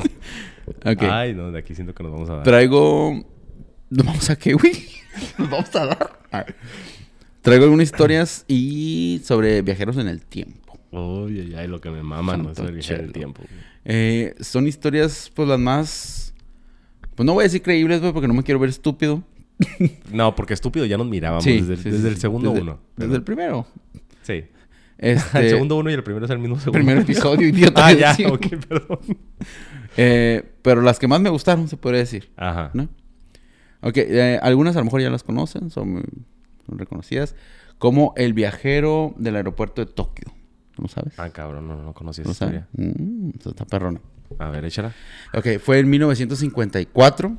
[0.83, 2.45] Ay, no, de aquí siento que nos vamos a dar.
[2.45, 3.23] Traigo.
[3.91, 4.73] ¿Nos vamos a qué, güey?
[5.39, 6.57] ¿Nos vamos a dar?
[7.43, 10.79] Traigo algunas historias y sobre viajeros en el tiempo.
[10.91, 13.43] Uy, ay, lo que me mama no es el viaje del tiempo.
[13.85, 16.35] Eh, son historias, pues las más.
[17.15, 19.23] Pues no voy a decir creíbles, güey, porque no me quiero ver estúpido.
[20.13, 22.81] no, porque estúpido ya nos mirábamos desde, el segundo uno.
[22.97, 23.67] Desde el primero.
[24.23, 24.45] Sí.
[24.97, 25.41] Este...
[25.41, 26.79] el segundo uno y el primero es el mismo segundo.
[26.79, 27.85] Primer episodio, idiota.
[27.85, 29.01] ah, ya, ok, perdón.
[29.97, 32.31] Eh, pero las que más me gustaron, se podría decir.
[32.37, 32.71] Ajá.
[32.75, 32.89] ¿No?
[33.81, 36.05] Ok, eh, algunas a lo mejor ya las conocen, son
[36.69, 37.35] reconocidas,
[37.79, 40.33] como El viajero del aeropuerto de Tokio.
[40.79, 41.19] ¿No sabes?
[41.19, 42.69] Ah, cabrón, no, no conocí esa historia.
[42.73, 44.01] Mm, está perrona.
[44.39, 44.95] A ver, échala.
[45.35, 47.37] Ok, fue en 1954.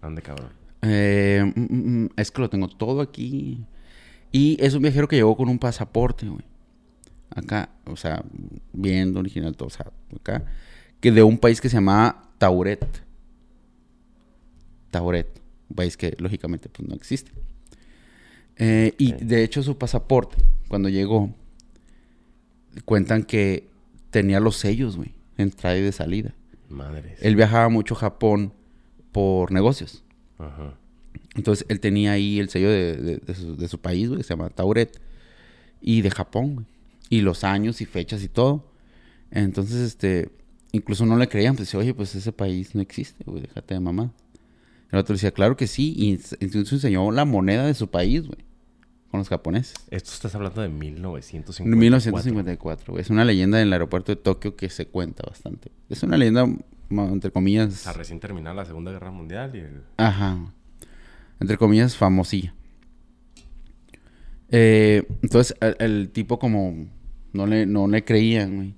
[0.00, 0.61] ¿Dónde, cabrón?
[0.82, 3.64] Eh, mm, mm, es que lo tengo todo aquí.
[4.30, 6.44] Y es un viajero que llegó con un pasaporte, güey.
[7.30, 8.24] Acá, o sea,
[8.72, 10.44] bien original todo, o sea, acá.
[11.00, 12.84] Que de un país que se llama Tauret.
[14.90, 15.40] Tauret.
[15.70, 17.32] Un país que lógicamente pues no existe.
[18.56, 20.36] Eh, y de hecho su pasaporte,
[20.68, 21.34] cuando llegó,
[22.84, 23.68] cuentan que
[24.10, 26.34] tenía los sellos, güey, entrada y de salida.
[26.68, 27.16] Madre.
[27.20, 28.52] Él viajaba mucho a Japón
[29.10, 30.04] por negocios.
[30.46, 30.74] Ajá.
[31.34, 35.00] Entonces él tenía ahí el sello de, su, país, güey, que se llama Tauret.
[35.80, 36.66] Y de Japón, güey.
[37.08, 38.64] Y los años y fechas y todo.
[39.30, 40.30] Entonces, este,
[40.72, 44.12] incluso no le creían, pues oye, pues ese país no existe, güey, déjate de mamá.
[44.90, 48.38] El otro decía, claro que sí, y entonces enseñó la moneda de su país, güey
[49.12, 49.74] con los japoneses.
[49.90, 51.78] Esto estás hablando de 1954.
[51.78, 55.70] 1954, Es una leyenda en el aeropuerto de Tokio que se cuenta bastante.
[55.90, 56.46] Es una leyenda,
[57.00, 57.86] entre comillas...
[57.86, 59.82] A recién terminada la Segunda Guerra Mundial y el...
[59.96, 60.38] Ajá.
[61.40, 62.54] Entre comillas, famosilla.
[64.50, 66.86] Eh, entonces, el, tipo como...
[67.32, 68.74] No le, no le creían, güey.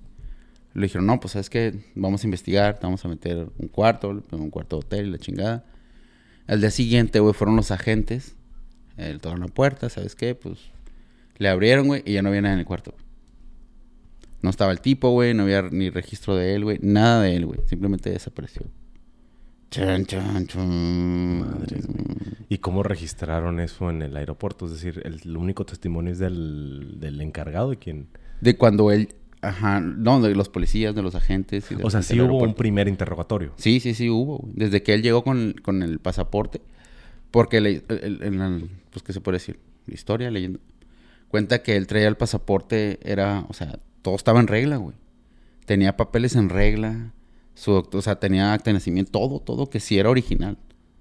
[0.75, 1.75] Le dijeron, no, pues, ¿sabes qué?
[1.95, 5.19] Vamos a investigar, te vamos a meter un cuarto, un cuarto de hotel y la
[5.19, 5.65] chingada.
[6.47, 8.37] Al día siguiente, güey, fueron los agentes
[8.97, 10.35] él tocó la puerta, ¿sabes qué?
[10.35, 10.59] Pues
[11.39, 12.95] le abrieron, güey, y ya no había nada en el cuarto.
[14.45, 17.47] No estaba el tipo, güey, no había ni registro de él, güey, nada de él,
[17.47, 17.61] güey.
[17.65, 18.67] Simplemente desapareció.
[19.71, 21.41] Chan, chan, chan.
[21.41, 21.81] Madre,
[22.51, 24.67] ¿Y cómo registraron eso en el aeropuerto?
[24.67, 28.09] Es decir, el, único testimonio es del, del encargado de quien...
[28.43, 31.67] De cuando él Ajá, no, de los policías, de los agentes.
[31.83, 33.55] o sea, sí hubo un primer interrogatorio.
[33.57, 34.47] Sí, sí, sí hubo.
[34.53, 36.61] Desde que él llegó con, el pasaporte.
[37.31, 39.59] Porque, le, pues, ¿qué se puede decir?
[39.87, 40.61] La historia, leyendo.
[41.29, 44.95] Cuenta que él traía el pasaporte, era, o sea, todo estaba en regla, güey.
[45.65, 47.15] Tenía papeles en regla.
[47.55, 50.59] Su, o sea, tenía acta de nacimiento, todo, todo, que sí era original.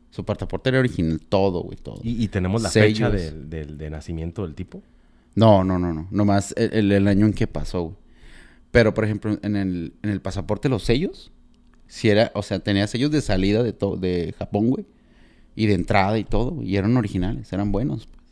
[0.09, 1.99] Su pasaporte era original, todo, güey, todo.
[2.01, 4.81] ¿Y, tenemos la fecha de, nacimiento del tipo?
[5.35, 6.07] No, no, no, no.
[6.11, 7.95] Nomás el, el año en que pasó, güey.
[8.71, 11.31] Pero, por ejemplo, en el, en el pasaporte los sellos,
[11.87, 14.85] si era, o sea, tenía sellos de salida de, de Japón, güey.
[15.55, 18.07] Y de entrada y todo, Y eran originales, eran buenos.
[18.07, 18.22] Pues.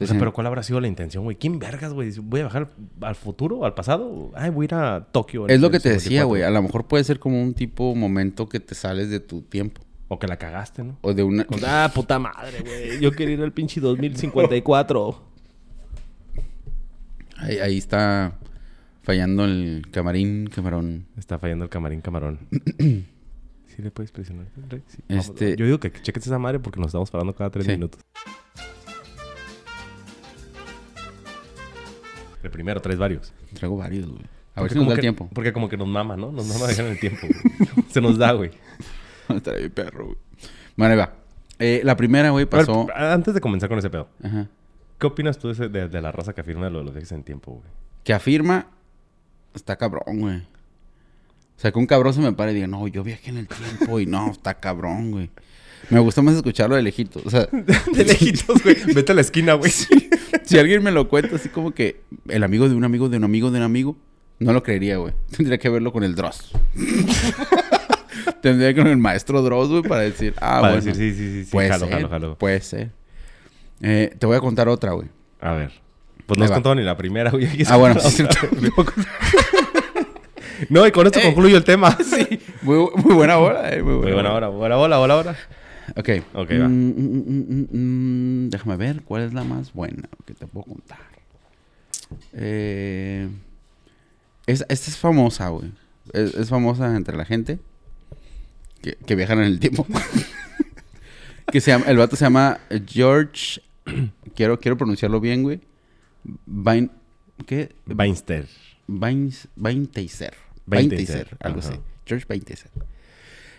[0.00, 1.36] O sea, pero ¿cuál habrá sido la intención, güey?
[1.36, 2.10] ¿Quién vergas, güey?
[2.18, 2.70] ¿Voy a bajar
[3.00, 4.32] al futuro, al pasado?
[4.34, 5.46] Ay, voy a ir a Tokio.
[5.48, 6.42] Es lo que te decía, güey.
[6.42, 9.82] A lo mejor puede ser como un tipo momento que te sales de tu tiempo.
[10.08, 10.98] O que la cagaste, ¿no?
[11.02, 11.46] O de una...
[11.64, 13.00] Ah, puta madre, güey.
[13.00, 15.22] Yo quería ir al pinche 2054.
[17.38, 18.34] Ahí, ahí está
[19.02, 21.06] Fallando el camarín, camarón.
[21.18, 22.38] Está fallando el camarín, camarón.
[23.66, 24.46] ¿Sí le puedes presionar?
[25.08, 25.56] Este...
[25.56, 28.00] Yo digo que cheques esa madre porque nos estamos parando cada tres minutos.
[32.42, 33.32] El primero, traes varios.
[33.54, 34.22] Traigo varios, güey.
[34.54, 35.30] A ver si nos da el tiempo.
[35.32, 36.32] Porque como que nos mama, ¿no?
[36.32, 37.26] Nos mama dejar el tiempo.
[37.90, 38.50] Se nos da, güey.
[39.28, 40.18] Está bien, perro, güey.
[40.76, 41.14] Bueno, ahí va.
[41.58, 42.88] Eh, la primera, güey, pasó...
[42.94, 44.08] antes de comenzar con ese pedo.
[44.22, 44.48] Ajá.
[44.98, 47.52] ¿Qué opinas tú de, de, la raza que afirma lo de los viajes en tiempo,
[47.52, 47.64] güey?
[48.04, 48.68] Que afirma
[49.54, 50.36] Está cabrón, güey.
[50.36, 53.48] O sea, que un cabrón se me pare y diga, no, yo viajé en el
[53.48, 55.30] tiempo y no, está cabrón, güey.
[55.90, 57.24] Me gusta más escucharlo de lejitos.
[57.26, 58.76] O sea, de lejitos, güey.
[58.94, 59.72] Vete a la esquina, güey.
[60.44, 63.24] Si alguien me lo cuenta así como que el amigo de un amigo de un
[63.24, 63.96] amigo de un amigo,
[64.38, 65.14] no lo creería, güey.
[65.36, 66.52] Tendría que verlo con el Dross.
[68.40, 70.76] Tendría que ver con el maestro Dross, güey, para decir, ah, para bueno.
[70.76, 72.34] Decir, sí, sí, sí, Puede jalo, ser, jalo, jalo.
[72.36, 72.90] Puede ser.
[73.80, 75.08] Eh, te voy a contar otra, güey.
[75.40, 75.72] A ver.
[76.26, 77.48] Pues no has contado ni la primera, güey.
[77.68, 78.24] Ah, bueno, sí,
[80.68, 81.96] No, y con esto concluyo el tema.
[82.04, 82.40] sí.
[82.62, 83.82] Muy, muy buena hora, eh.
[83.82, 84.48] Muy buena, hora.
[84.48, 85.36] Buena hora, buena hora.
[85.96, 86.08] Ok.
[86.34, 86.68] Ok, va.
[86.68, 90.98] Mm, mm, mm, déjame ver cuál es la más buena que te puedo contar.
[92.32, 93.28] Eh,
[94.46, 95.72] esta es famosa, güey.
[96.12, 97.58] Es, famosa entre la gente
[98.82, 99.86] que, que viajan en el tiempo.
[101.52, 103.60] que se llama, el vato se llama George.
[104.34, 105.60] quiero, quiero pronunciarlo bien, güey.
[106.46, 106.90] Vain,
[107.46, 107.74] ¿Qué?
[107.86, 108.46] Weinster.
[108.88, 110.34] Weinsteiser.
[110.66, 111.74] Weinsteiser, algo así.
[112.06, 112.70] George Weinsteiser.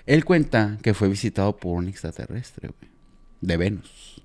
[0.06, 2.91] Él cuenta que fue visitado por un extraterrestre, güey.
[3.41, 4.22] De Venus.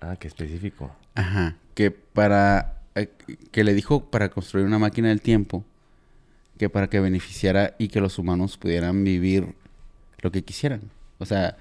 [0.00, 0.94] Ah, qué específico.
[1.14, 1.56] Ajá.
[1.74, 2.82] Que para...
[2.94, 3.08] Eh,
[3.50, 5.64] que le dijo para construir una máquina del tiempo.
[6.58, 9.54] Que para que beneficiara y que los humanos pudieran vivir
[10.20, 10.82] lo que quisieran.
[11.18, 11.56] O sea...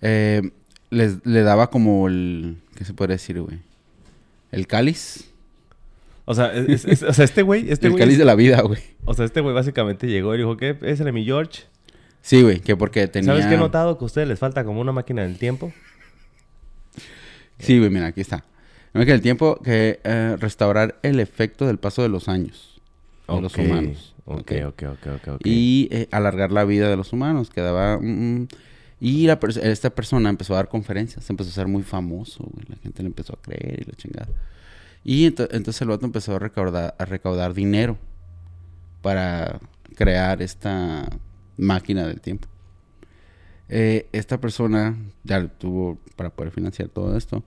[0.00, 0.42] Eh,
[0.90, 2.58] les, le daba como el...
[2.76, 3.60] ¿Qué se puede decir, güey?
[4.50, 5.32] El cáliz.
[6.24, 7.70] O sea, o sea este güey...
[7.70, 8.80] Este el cáliz de la vida, güey.
[9.04, 10.76] O sea, este güey básicamente llegó y dijo, ¿qué?
[10.82, 11.64] ¿Es el mi George?
[12.22, 13.32] Sí, güey, que porque tenía...
[13.32, 13.98] ¿Sabes qué he notado?
[13.98, 15.72] Que a ustedes les falta como una máquina del tiempo.
[17.58, 18.44] Sí, güey, mira, aquí está.
[18.94, 22.80] Una máquina del tiempo que eh, restaurar el efecto del paso de los años
[23.28, 24.14] de los humanos.
[24.24, 25.28] Ok, ok, ok, ok.
[25.34, 25.52] okay.
[25.52, 27.98] Y eh, alargar la vida de los humanos, que daba...
[27.98, 28.48] Mm, mm,
[29.00, 32.66] y la esta persona empezó a dar conferencias, empezó a ser muy famoso, güey.
[32.68, 34.28] La gente le empezó a creer y la chingada.
[35.02, 37.98] Y entonces el vato empezó a recaudar, a recaudar dinero
[39.00, 39.58] para
[39.96, 41.08] crear esta
[41.62, 42.48] máquina del tiempo.
[43.68, 47.42] Eh, esta persona ya tuvo para poder financiar todo esto.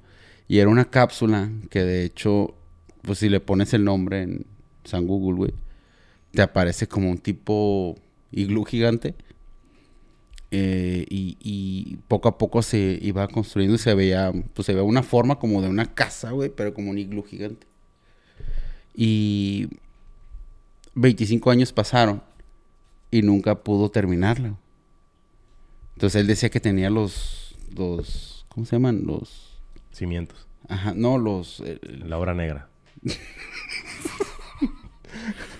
[0.47, 2.55] Y era una cápsula que de hecho,
[3.01, 4.45] pues si le pones el nombre en
[4.83, 5.53] San Google, güey,
[6.31, 7.95] te aparece como un tipo
[8.31, 9.15] iglú gigante
[10.51, 15.03] eh, y, poco a poco se iba construyendo y se veía, pues se veía una
[15.03, 17.67] forma como de una casa, güey, pero como un iglú gigante.
[18.95, 19.67] Y
[20.93, 22.21] 25 años pasaron
[23.11, 24.55] y nunca pudo terminarla.
[25.95, 29.03] Entonces él decía que tenía los, los, ¿cómo se llaman?
[29.05, 29.59] Los...
[29.91, 30.47] Cimientos.
[30.67, 31.63] Ajá, no, los...
[31.89, 32.69] La obra negra.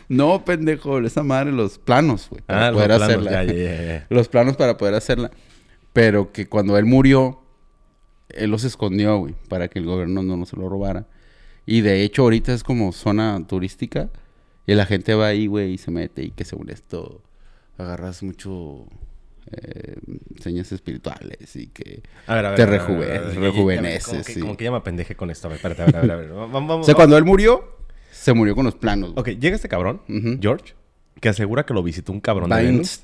[0.08, 4.06] No, pendejo, esa madre, los planos, güey, para ah, poder los planos, hacerla.
[4.10, 5.32] los planos para poder hacerla.
[5.94, 7.42] Pero que cuando él murió,
[8.30, 11.08] él los escondió, güey, para que el gobierno no, no se lo robara.
[11.66, 14.10] Y de hecho, ahorita es como zona turística.
[14.68, 16.24] Y la gente va ahí, güey, y se mete.
[16.24, 17.22] Y que según esto,
[17.78, 18.88] agarras mucho
[19.52, 19.98] eh,
[20.40, 24.40] señas espirituales y que te rejuveneces.
[24.40, 25.48] Como que, llama pendeje con esto.
[25.48, 26.12] A ver, espérate, a ver, a ver.
[26.12, 26.30] A ver.
[26.52, 27.78] Vamos, o sea, cuando él murió,
[28.12, 29.14] se murió con los planos.
[29.16, 30.02] Ok, llega este cabrón,
[30.42, 30.74] George,
[31.20, 33.02] que asegura que lo visitó un cabrón de Venus.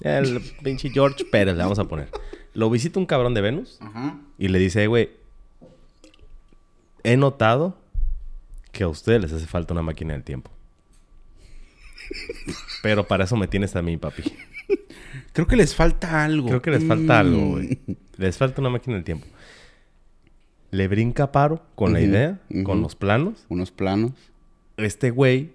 [0.00, 2.08] El pinche George Pérez, le vamos a poner.
[2.54, 3.78] Lo visita un cabrón de Venus
[4.38, 5.10] y le dice, güey,
[7.02, 7.78] he notado
[8.72, 10.50] que a ustedes les hace falta una máquina del tiempo.
[12.82, 14.22] Pero para eso me tienes a mí, papi.
[15.32, 16.48] Creo que les falta algo.
[16.48, 17.78] Creo que les falta algo, güey.
[17.86, 17.92] Mm.
[18.18, 19.26] Les falta una máquina del tiempo.
[20.70, 23.44] Le brinca paro con la idea, con los planos.
[23.48, 24.12] Unos planos.
[24.78, 25.52] Este güey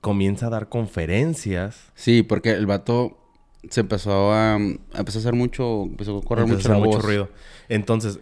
[0.00, 1.92] comienza a dar conferencias.
[1.94, 3.18] Sí, porque el vato
[3.70, 7.28] se empezó a, empezó a hacer mucho, empezó a correr mucho, mucho ruido.
[7.68, 8.20] Entonces,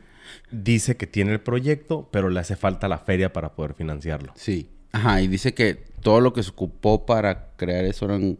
[0.50, 4.32] dice que tiene el proyecto, pero le hace falta la feria para poder financiarlo.
[4.36, 4.68] Sí.
[4.94, 8.38] Ajá, y dice que todo lo que se ocupó para crear eso eran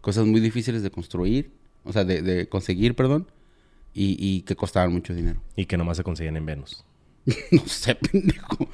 [0.00, 1.50] cosas muy difíciles de construir,
[1.84, 3.30] o sea, de, conseguir, perdón,
[3.92, 5.40] y, y, que costaban mucho dinero.
[5.56, 6.84] Y que nomás se conseguían en Venus.
[7.50, 8.68] no sé, pendejo.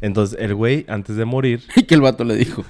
[0.00, 1.62] Entonces, el güey, antes de morir...
[1.76, 2.64] y que el vato le dijo,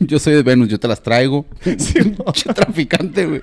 [0.00, 1.44] yo soy de Venus, yo te las traigo.
[1.78, 3.42] Sí, Mucho traficante, güey.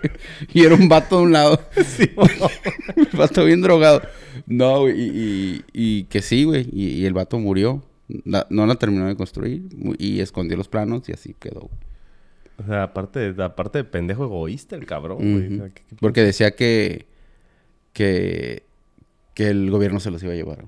[0.53, 1.61] Y era un vato de un lado.
[1.85, 4.01] Sí, un vato bien drogado.
[4.45, 4.95] No, güey.
[4.97, 6.67] Y, y, que sí, güey.
[6.71, 7.83] Y, el vato murió.
[8.07, 9.63] No la terminó de construir.
[9.97, 11.69] Y escondió los planos y así quedó.
[12.57, 15.71] O sea, aparte, aparte de pendejo egoísta el cabrón, güey.
[15.99, 17.05] Porque decía que,
[17.93, 18.63] que,
[19.33, 20.65] que el gobierno se los iba a llevar.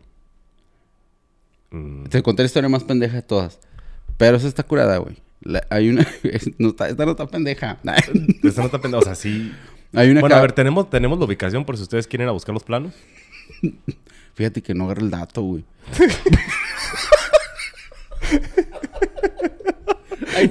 [1.71, 2.05] Mm.
[2.05, 3.59] Te conté la historia más pendeja de todas.
[4.17, 5.17] Pero esa está curada, güey
[5.69, 6.01] hay una.
[6.23, 7.79] esta no está pendeja.
[8.43, 8.99] esta no está pendeja.
[8.99, 9.51] O sea, sí.
[9.93, 12.33] Hay una bueno, a ver, ¿tenemos, tenemos la ubicación por si ustedes quieren ir a
[12.33, 12.93] buscar los planos.
[14.35, 15.63] Fíjate que no agarra el dato, güey.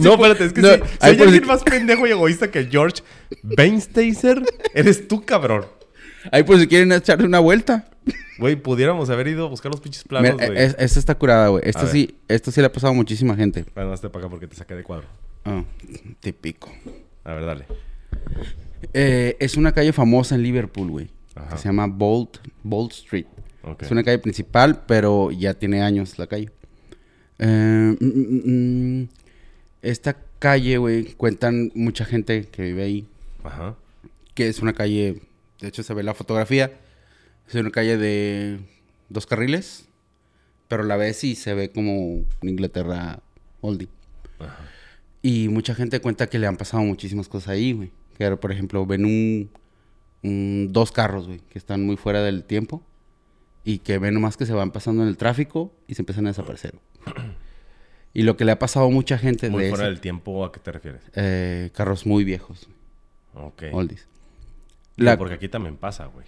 [0.01, 0.69] No, espérate, es que si,
[1.01, 3.03] hay alguien más pendejo y egoísta que George
[3.43, 4.43] Bainstacer,
[4.75, 5.67] eres tú, cabrón.
[6.33, 7.89] Ahí por si quieren echarle una vuelta.
[8.39, 10.59] Güey, pudiéramos haber ido a buscar los pinches planos, güey.
[10.59, 11.63] esta está curada, güey.
[11.67, 13.65] Esta sí, esto sí le ha pasado a muchísima gente.
[13.75, 15.07] Bueno, hazte para acá porque te saqué de cuadro.
[15.45, 15.65] Ah,
[16.21, 16.71] típico.
[17.25, 17.65] A ver, dale.
[18.93, 21.11] Eh, es una calle famosa en Liverpool, güey.
[21.51, 23.27] Que se llama Bolt, Bolt Street.
[23.81, 26.51] Es una calle principal, pero ya tiene años la calle.
[27.39, 29.09] Eh, mm, mm, mm,
[29.83, 33.09] esta calle, güey, cuentan mucha gente que vive ahí.
[33.45, 33.77] Ajá.
[34.35, 35.23] Que es una calle,
[35.61, 36.73] de hecho se ve la fotografía
[37.49, 38.59] es una calle de
[39.09, 39.89] dos carriles,
[40.69, 43.21] pero la ves y se ve como Inglaterra
[43.61, 43.89] oldie.
[45.23, 47.91] Y mucha gente cuenta que le han pasado muchísimas cosas ahí, güey.
[48.19, 49.05] Que, por ejemplo, ven
[50.23, 52.83] un, dos carros, güey, que están muy fuera del tiempo
[53.65, 56.31] y que ven nomás que se van pasando en el tráfico y se empiezan a
[56.31, 56.75] desaparecer.
[58.15, 60.61] Y lo que le ha pasado a mucha gente muy fuera del tiempo, ¿a qué
[60.61, 61.03] te refieres?
[61.15, 62.69] Eh, carros muy viejos.
[63.35, 63.65] Ok.
[63.73, 64.07] Oldies.
[65.19, 66.27] Porque aquí también pasa, güey.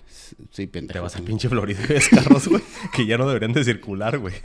[0.51, 0.93] Sí, pendejo.
[0.93, 2.63] Te vas a pinche Florida y ves carros, güey,
[2.95, 4.35] que ya no deberían de circular, güey.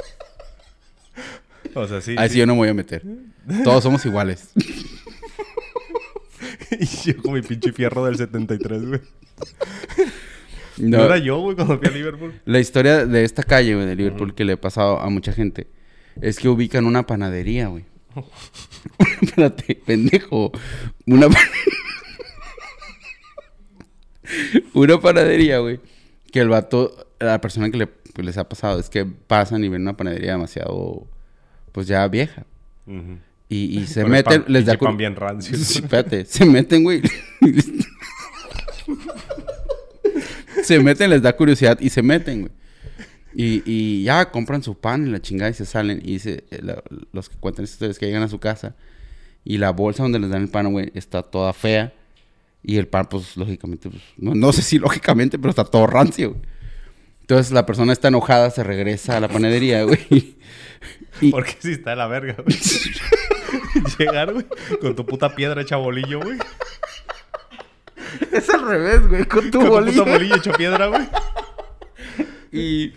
[1.76, 2.16] O sea, sí.
[2.20, 2.38] Ahí sí.
[2.38, 3.04] yo no me voy a meter.
[3.64, 4.52] Todos somos iguales.
[6.72, 9.02] y yo con mi pinche fierro del 73, güey.
[10.78, 10.98] No.
[10.98, 12.34] no, era yo, güey, cuando fui a Liverpool.
[12.46, 15.68] La historia de esta calle, güey, de Liverpool, que le ha pasado a mucha gente,
[16.22, 17.86] es que ubican una panadería, güey.
[19.22, 20.52] Espérate, pendejo.
[21.06, 21.74] Una panadería.
[24.74, 25.80] una panadería, güey.
[26.32, 29.82] Que el vato, la persona que pues, les ha pasado es que pasan y ven
[29.82, 31.08] una panadería demasiado,
[31.72, 32.46] pues ya vieja.
[33.50, 35.56] Y, se meten, les da pan bien rancio.
[35.56, 37.02] espérate, se meten, güey.
[40.64, 42.63] se meten, les da curiosidad y se meten, güey.
[43.36, 46.00] Y, ya compran su pan y la chingada y se salen.
[46.04, 46.62] Y dice, eh,
[47.12, 48.76] los que cuentan historias que llegan a su casa
[49.44, 51.94] y la bolsa donde les dan el pan, güey, está toda fea
[52.64, 56.38] y el pan, pues, lógicamente, pues, no, sé si lógicamente, pero está todo rancio.
[57.22, 60.36] Entonces la persona está enojada, se regresa a la panadería, güey.
[61.22, 61.32] Y...
[61.32, 62.58] Porque si está de la verga, güey.
[64.00, 64.46] Llegar, güey,
[64.82, 66.38] con tu puta piedra hecha bolillo, güey.
[68.32, 70.04] Es al revés, güey, con tu bolillo.
[70.04, 71.08] Con tu bolillo hecho piedra, güey.
[72.54, 72.94] Y,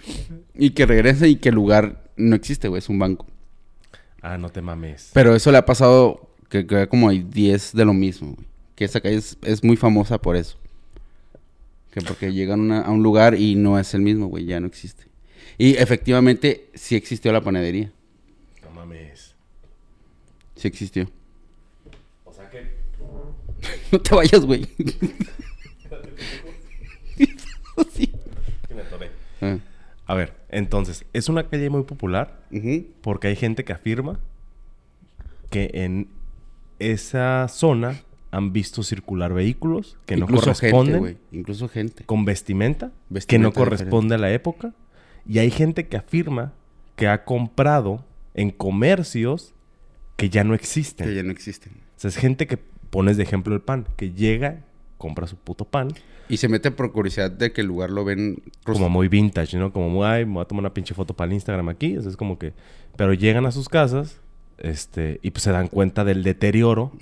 [0.54, 3.26] y que regrese y que el lugar no existe, güey, es un banco.
[4.22, 5.10] Ah, no te mames.
[5.14, 8.46] Pero eso le ha pasado que, que como hay 10 de lo mismo, güey
[8.76, 10.58] que esa calle es, muy famosa por eso.
[11.90, 15.04] Que porque llegan a un lugar y no es el mismo, güey, ya no existe.
[15.56, 17.90] Y efectivamente sí existió la panadería.
[18.62, 19.34] No mames.
[20.56, 21.10] Sí existió.
[22.24, 22.76] O sea que...
[23.92, 24.68] no te vayas, güey.
[27.94, 28.12] sí.
[29.40, 29.58] Ah.
[30.06, 32.40] A ver, entonces, es una calle muy popular
[33.02, 34.20] porque hay gente que afirma
[35.50, 36.08] que en
[36.78, 38.00] esa zona
[38.30, 41.18] han visto circular vehículos que no corresponden.
[41.32, 42.04] Incluso gente.
[42.04, 42.92] Con vestimenta,
[43.26, 44.74] que no corresponde a la época.
[45.26, 46.52] Y hay gente que afirma
[46.94, 48.04] que ha comprado
[48.34, 49.54] en comercios
[50.16, 51.08] que ya no existen.
[51.08, 51.72] Que ya no existen.
[51.96, 52.58] O sea, es gente que
[52.90, 54.60] pones de ejemplo el pan, que llega
[54.98, 55.88] compra su puto pan.
[56.28, 58.42] Y se mete por curiosidad de que el lugar lo ven...
[58.64, 59.72] Como muy vintage, ¿no?
[59.72, 61.94] Como muy, ay, me voy a tomar una pinche foto para el Instagram aquí.
[61.94, 62.52] es como que...
[62.96, 64.20] Pero llegan a sus casas,
[64.58, 66.92] este, y pues se dan cuenta del deterioro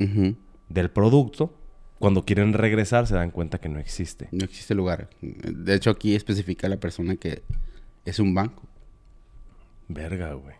[0.69, 1.55] del producto.
[1.99, 4.29] Cuando quieren regresar, se dan cuenta que no existe.
[4.33, 5.09] No existe lugar.
[5.21, 7.43] De hecho, aquí especifica la persona que
[8.05, 8.63] es un banco.
[9.89, 10.57] Verga, güey.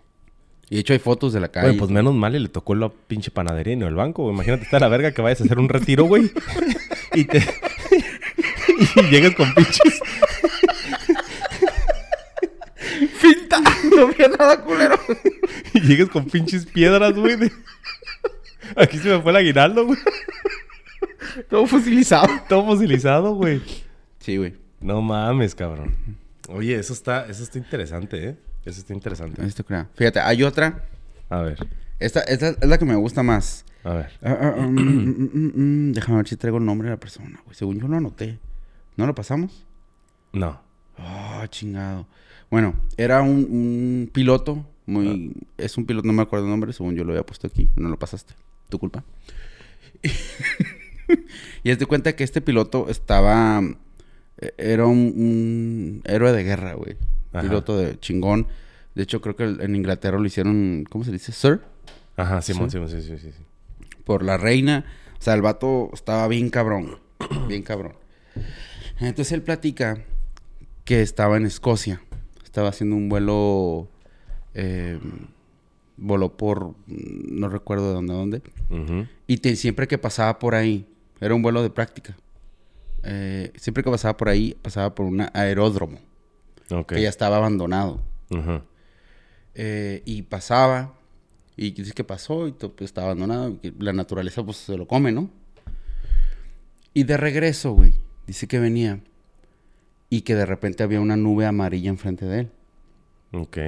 [0.71, 1.67] Y de hecho hay fotos de la calle.
[1.69, 4.31] Bueno, pues menos mal y le tocó la pinche panadería y no el banco.
[4.31, 6.31] Imagínate está la verga que vayas a hacer un retiro, güey.
[7.15, 7.39] y te...
[8.97, 10.01] y llegas con pinches...
[13.17, 13.61] ¡Finta!
[13.95, 14.99] No había nada culero.
[15.73, 17.51] y llegas con pinches piedras, güey.
[18.77, 19.99] Aquí se me fue el aguinaldo, güey.
[21.49, 22.29] Todo fosilizado.
[22.49, 23.61] Todo fosilizado, güey.
[24.21, 24.55] Sí, güey.
[24.81, 25.95] No mames, cabrón.
[26.49, 28.37] Oye, eso está, eso está interesante, ¿eh?
[28.65, 29.45] Eso está interesante.
[29.45, 29.87] Esto creo.
[29.95, 30.85] Fíjate, hay otra.
[31.29, 31.59] A ver.
[31.99, 33.65] Esta, esta es la que me gusta más.
[33.85, 34.11] A ver.
[34.23, 37.55] Ah, ah, mm, mm, mm, déjame ver si traigo el nombre de la persona, güey.
[37.55, 38.39] Según yo lo anoté.
[38.97, 39.65] ¿No lo pasamos?
[40.33, 40.61] No.
[40.99, 42.07] Ah, chingado.
[42.51, 44.67] Bueno, era un, piloto.
[44.87, 45.35] Muy.
[45.37, 45.45] Ah.
[45.59, 47.69] Es un piloto, no me acuerdo el nombre, según yo lo había puesto aquí.
[47.77, 48.35] No lo pasaste.
[48.69, 49.05] Tu culpa.
[51.63, 53.63] y es de cuenta que este piloto estaba.
[54.39, 56.97] E, era un héroe de guerra, güey
[57.43, 58.47] piloto de chingón.
[58.95, 61.33] De hecho, creo que en Inglaterra lo hicieron, ¿cómo se dice?
[61.33, 61.61] Sir.
[62.17, 63.31] Ajá, Simón, sí, sí, sí, sí.
[64.05, 64.85] Por la reina.
[65.19, 66.99] O sea, el vato estaba bien cabrón.
[67.49, 67.95] bien cabrón.
[69.01, 70.05] Entonces él platica
[70.85, 72.03] que estaba en Escocia.
[72.45, 73.89] Estaba haciendo un vuelo.
[74.55, 74.99] Eh,
[75.97, 76.75] voló por.
[76.87, 78.43] No recuerdo de dónde, dónde.
[79.27, 80.87] Y siempre que pasaba por ahí.
[81.21, 82.17] Era un vuelo de práctica.
[83.03, 85.99] Eh, siempre que pasaba por ahí, pasaba por un aeródromo.
[86.87, 88.01] Que ya estaba abandonado.
[89.55, 90.95] Eh, y pasaba.
[91.57, 93.59] Y dice que pasó y todo, pues, estaba abandonado.
[93.63, 95.31] Y la naturaleza pues se lo come, ¿no?
[96.93, 97.95] Y de regreso, güey.
[98.27, 99.01] Dice que venía.
[100.11, 102.51] Y que de repente había una nube amarilla enfrente de él.
[103.33, 103.59] Ok.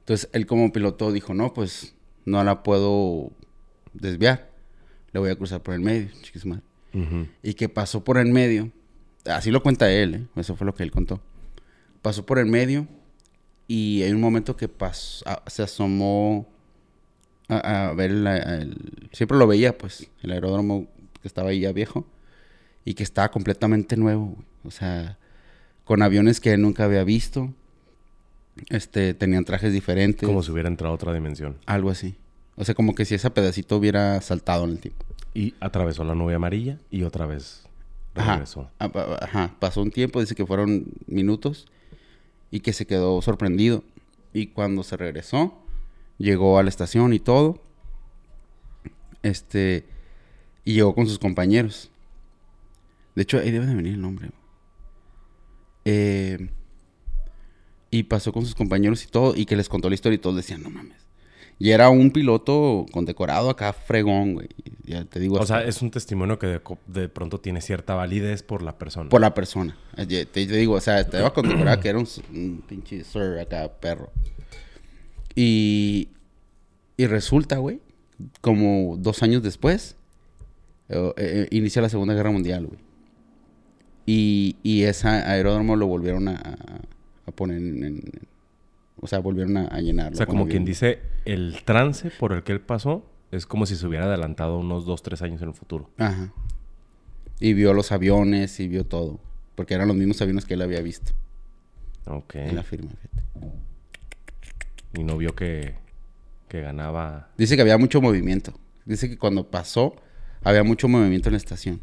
[0.00, 1.94] Entonces él como piloto dijo, no, pues
[2.24, 3.32] no la puedo
[3.92, 4.50] desviar.
[5.12, 6.44] Le voy a cruzar por el medio, chiquis
[7.42, 8.70] Y que pasó por el medio.
[9.24, 10.26] Así lo cuenta él, ¿eh?
[10.36, 11.20] Eso fue lo que él contó
[12.06, 12.86] pasó por el medio
[13.66, 16.46] y hay un momento que pasó, se asomó
[17.48, 20.86] a, ver el, siempre lo veía pues el aeródromo
[21.22, 22.06] que estaba ahí ya viejo
[22.84, 25.18] y que estaba completamente nuevo o sea
[25.84, 27.52] con aviones que nunca había visto
[28.68, 30.26] este tenían trajes diferentes.
[30.26, 31.56] Como si hubiera entrado a otra dimensión.
[31.66, 32.16] Algo así.
[32.56, 35.04] O sea como que si ese pedacito hubiera saltado en el tiempo.
[35.34, 37.64] Y atravesó la nube amarilla y otra vez
[38.14, 38.70] regresó.
[38.78, 39.54] Ajá, ajá.
[39.58, 41.66] Pasó un tiempo dice que fueron minutos
[42.50, 43.84] y que se quedó sorprendido.
[44.32, 45.65] Y cuando se regresó,
[46.18, 47.60] llegó a la estación y todo.
[49.22, 49.84] Este.
[50.64, 51.90] Y llegó con sus compañeros.
[53.14, 54.30] De hecho, ahí debe de venir el nombre.
[55.84, 56.50] Eh,
[57.90, 59.34] y pasó con sus compañeros y todo.
[59.36, 61.06] Y que les contó la historia y todos decían, no mames.
[61.58, 64.48] Y era un piloto condecorado acá, fregón, güey.
[64.84, 65.36] Ya te digo.
[65.36, 69.08] O sea, es un testimonio que de, pronto tiene cierta validez por la persona.
[69.08, 69.76] Por la persona.
[69.96, 73.72] Te, te digo, o sea, te iba a condecorar que era un, pinche sir acá,
[73.80, 74.12] perro.
[75.36, 76.08] Y,
[76.96, 77.80] y resulta, güey,
[78.40, 79.96] como dos años después,
[80.88, 82.80] eh, eh, inicia la Segunda Guerra Mundial, güey.
[84.06, 86.40] Y, y ese aeródromo lo volvieron a,
[87.26, 88.02] a poner en
[89.00, 90.14] o sea, volvieron a, llenarlo.
[90.14, 93.76] O sea, como quien dice, el trance por el que él pasó es como si
[93.76, 95.90] se hubiera adelantado unos dos, tres años en el futuro.
[95.98, 96.32] Ajá.
[97.38, 99.20] Y vio los aviones y vio todo.
[99.54, 101.12] Porque eran los mismos aviones que él había visto.
[102.06, 102.36] Ok.
[102.36, 103.56] En la firma, fíjate.
[104.96, 105.74] Y no vio que,
[106.48, 107.28] que ganaba.
[107.36, 108.58] Dice que había mucho movimiento.
[108.84, 109.96] Dice que cuando pasó,
[110.42, 111.80] había mucho movimiento en la estación.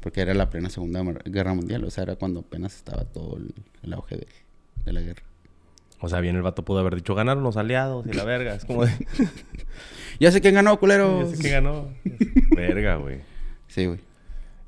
[0.00, 1.84] Porque era la plena Segunda Guerra Mundial.
[1.84, 3.38] O sea, era cuando apenas estaba todo
[3.82, 4.26] el, auge de,
[4.84, 5.22] de la guerra.
[6.00, 8.54] O sea, bien el vato pudo haber dicho, ganaron los aliados y la verga.
[8.54, 8.92] Es como de...
[10.20, 11.22] ya sé quién ganó, culero.
[11.22, 11.88] Ya sé quién ganó.
[12.54, 13.20] verga, güey.
[13.68, 14.00] Sí, güey.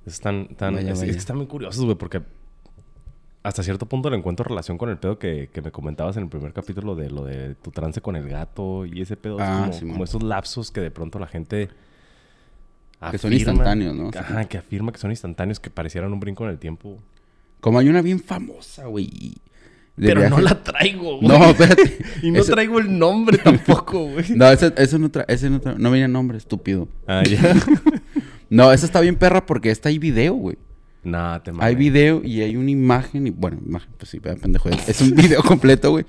[0.06, 2.22] Están, tan, es, que están muy curiosos, güey, porque
[3.46, 6.28] hasta cierto punto le encuentro relación con el pedo que, que, me comentabas en el
[6.28, 9.36] primer capítulo de lo de tu trance con el gato y ese pedo.
[9.38, 11.68] Ah, como, como, esos lapsos que de pronto la gente...
[13.08, 14.10] que son instantáneos, ¿no?
[14.18, 16.98] Ajá, que afirma que son instantáneos, que parecieran un brinco en el tiempo.
[17.60, 19.36] Como hay una bien famosa, güey.
[19.94, 21.28] Pero no la traigo, güey.
[21.28, 21.98] No, espérate.
[22.24, 24.24] y no traigo el nombre tampoco, güey.
[24.34, 26.88] no, ese, ese no, ese no, no venía nombre, estúpido.
[27.06, 27.54] Ah, ya.
[28.50, 30.58] no, esa está bien perra porque está ahí video, güey.
[31.06, 33.30] No, te Hay video y hay una imagen y...
[33.30, 34.68] Bueno, imagen, pues sí, pendejo.
[34.70, 36.04] Es un video completo, güey.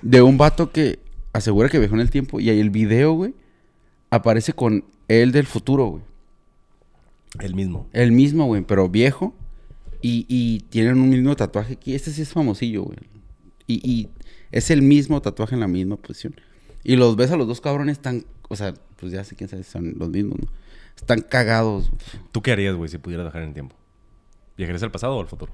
[0.00, 1.00] De un vato que
[1.34, 3.34] asegura que viajó en el tiempo y ahí el video, güey,
[4.08, 6.02] aparece con él del futuro, güey.
[7.40, 7.90] El mismo.
[7.92, 9.34] El mismo, güey, pero viejo.
[10.00, 11.94] Y, y tienen un mismo tatuaje aquí.
[11.94, 12.96] Este sí es famosillo, güey.
[13.66, 14.08] Y, y
[14.50, 16.34] es el mismo tatuaje en la misma posición.
[16.82, 18.24] Y los ves a los dos cabrones tan...
[18.48, 20.48] O sea, pues ya sé quién sabe, son los mismos, ¿no?
[20.96, 21.92] Están cagados.
[22.32, 23.76] ¿Tú qué harías, güey, si pudieras dejar en el tiempo?
[24.56, 25.52] ¿Viajarías al pasado o al futuro?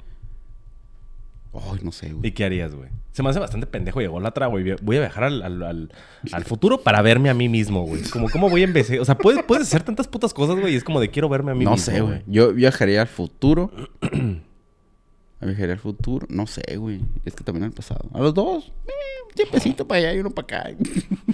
[1.55, 2.29] Ay, no sé, güey.
[2.29, 2.91] ¿Y qué harías, güey?
[3.13, 4.77] Se me hace bastante pendejo llegó la güey.
[4.83, 5.91] Voy a viajar al, al,
[6.33, 8.03] al, futuro para verme a mí mismo, güey.
[8.03, 8.99] Como, ¿cómo voy a empezar?
[9.01, 10.75] O sea, puedes, puedes hacer tantas putas cosas, güey.
[10.75, 11.73] Y es como de quiero verme a mí mismo.
[11.73, 12.23] No sé, güey.
[12.27, 13.73] Yo viajaría al futuro.
[15.41, 16.27] viajaría al futuro.
[16.31, 17.01] No sé, güey.
[17.25, 18.09] Es que también al pasado.
[18.13, 18.71] A los dos.
[18.87, 18.93] Eh,
[19.29, 20.71] un tiempecito para allá y uno para acá.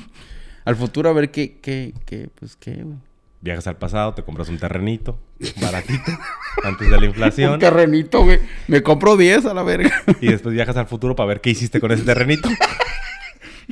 [0.64, 2.96] al futuro a ver qué, qué, qué, pues qué, güey
[3.44, 5.18] viajas al pasado, te compras un terrenito
[5.60, 6.10] baratito
[6.64, 7.52] antes de la inflación.
[7.52, 8.40] Un terrenito, güey.
[8.68, 9.92] Me compro 10 a la verga.
[10.20, 12.48] Y después viajas al futuro para ver qué hiciste con ese terrenito.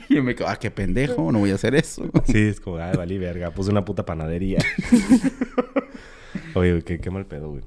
[0.09, 2.03] Y yo me quedo, ah, qué pendejo, no voy a hacer eso.
[2.25, 4.59] Sí, es como, ay, valí verga, puse una puta panadería.
[6.55, 7.62] Oye, güey, qué, mal pedo, güey.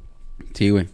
[0.56, 0.90] Sí, güey.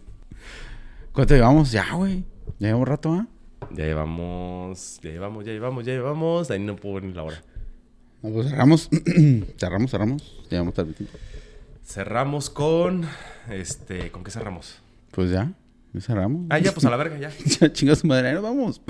[1.12, 1.72] ¿Cuánto llevamos?
[1.72, 2.26] Ya, güey.
[2.58, 3.26] Ya llevamos rato, ¿ah?
[3.70, 6.50] Ya llevamos, ya llevamos, ya llevamos, ya llevamos.
[6.50, 7.42] Ahí no puedo venir la hora.
[8.22, 8.88] No, pues cerramos.
[9.58, 10.40] cerramos, cerramos.
[10.48, 10.94] Llevamos tarde.
[11.84, 13.04] Cerramos con.
[13.50, 14.10] Este.
[14.10, 14.78] ¿Con qué cerramos?
[15.10, 15.52] Pues ya.
[15.92, 16.46] Ya cerramos.
[16.50, 17.30] Ah, ya, pues a la verga, ya.
[17.60, 18.80] ya chinga su madre, nos vamos.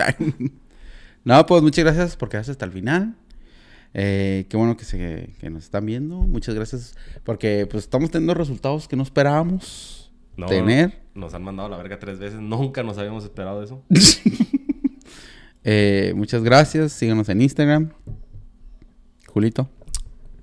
[1.24, 3.16] no, pues muchas gracias por quedarse hasta el final.
[3.95, 6.16] Eh, qué bueno que, se, que nos están viendo.
[6.16, 6.95] Muchas gracias.
[7.24, 10.12] Porque pues estamos teniendo resultados que no esperábamos
[10.47, 11.03] tener.
[11.14, 12.39] Nos han mandado a la verga tres veces.
[12.39, 13.83] Nunca nos habíamos esperado eso.
[15.64, 16.93] eh, muchas gracias.
[16.93, 17.93] Síganos en Instagram.
[19.33, 19.70] Julito.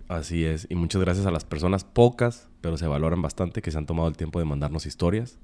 [0.08, 0.66] Así es.
[0.68, 4.10] Y muchas gracias a las personas, pocas, pero se valoran bastante, que se han tomado
[4.10, 5.38] el tiempo de mandarnos historias.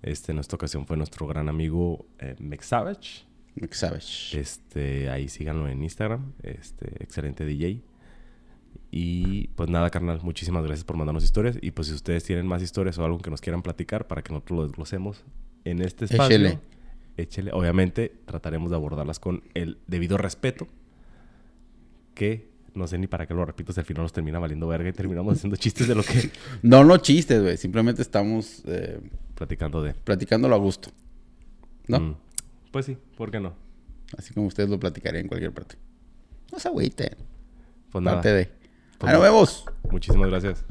[0.00, 3.26] Este, en esta ocasión fue nuestro gran amigo eh, Mexavage.
[3.54, 4.40] Mexavage.
[4.40, 6.32] Este, ahí síganlo en Instagram.
[6.42, 7.82] Este, excelente DJ.
[8.90, 11.58] Y pues nada, carnal, muchísimas gracias por mandarnos historias.
[11.60, 14.32] Y pues si ustedes tienen más historias o algo que nos quieran platicar para que
[14.32, 15.22] nosotros lo desglosemos
[15.64, 16.58] en este espacio, échele.
[17.18, 17.50] échele.
[17.52, 20.66] Obviamente trataremos de abordarlas con el debido respeto
[22.14, 24.88] que no sé ni para qué lo repito si al final nos termina valiendo verga
[24.88, 26.30] y terminamos haciendo chistes de lo que...
[26.62, 27.56] no, no chistes, güey.
[27.56, 28.62] Simplemente estamos...
[28.66, 29.00] Eh,
[29.34, 29.94] platicando de...
[29.94, 30.90] Platicándolo a gusto.
[31.88, 32.00] ¿No?
[32.00, 32.16] Mm.
[32.70, 33.54] Pues sí, ¿por qué no?
[34.16, 35.76] Así como ustedes lo platicarían en cualquier parte.
[36.52, 37.16] No se agüiten.
[37.90, 38.16] Pues nada.
[38.16, 38.50] Parte de...
[38.98, 39.64] Pues nos vemos.
[39.90, 40.64] Muchísimas gracias.